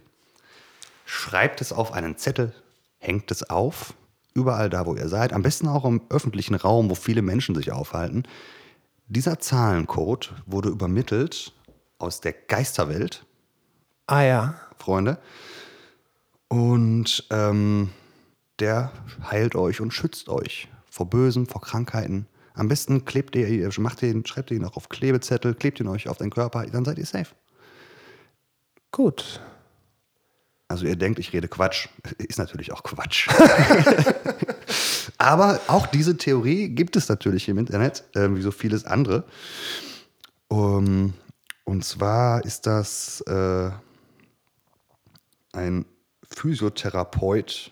[1.06, 2.54] Schreibt es auf einen Zettel,
[3.00, 3.96] hängt es auf,
[4.36, 7.72] überall da, wo ihr seid, am besten auch im öffentlichen Raum, wo viele Menschen sich
[7.72, 8.26] aufhalten.
[9.08, 11.56] Dieser Zahlencode wurde übermittelt
[12.00, 13.24] aus der Geisterwelt,
[14.10, 14.56] Ah ja.
[14.80, 15.20] Freunde.
[16.48, 17.92] Und ähm,
[18.58, 18.92] der
[19.30, 22.26] heilt euch und schützt euch vor Bösen, vor Krankheiten.
[22.56, 26.10] Am besten klebt ihr, macht den, schreibt ihr ihn auch auf Klebezettel, klebt ihn euch
[26.10, 27.36] auf den Körper, dann seid ihr safe.
[28.92, 29.42] Gut.
[30.68, 31.88] Also ihr denkt, ich rede Quatsch.
[32.18, 33.30] Ist natürlich auch Quatsch.
[35.20, 39.26] Aber auch diese Theorie gibt es natürlich im Internet, äh, wie so vieles andere.
[40.48, 41.14] Um,
[41.70, 43.70] und zwar ist das äh,
[45.54, 45.86] ein
[46.28, 47.72] Physiotherapeut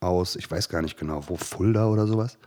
[0.00, 2.38] aus, ich weiß gar nicht genau, wo, Fulda oder sowas.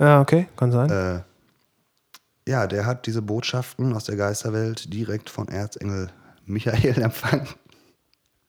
[0.00, 0.90] Ja, okay, kann sein.
[0.90, 6.10] Äh, ja, der hat diese Botschaften aus der Geisterwelt direkt von Erzengel
[6.44, 7.46] Michael empfangen.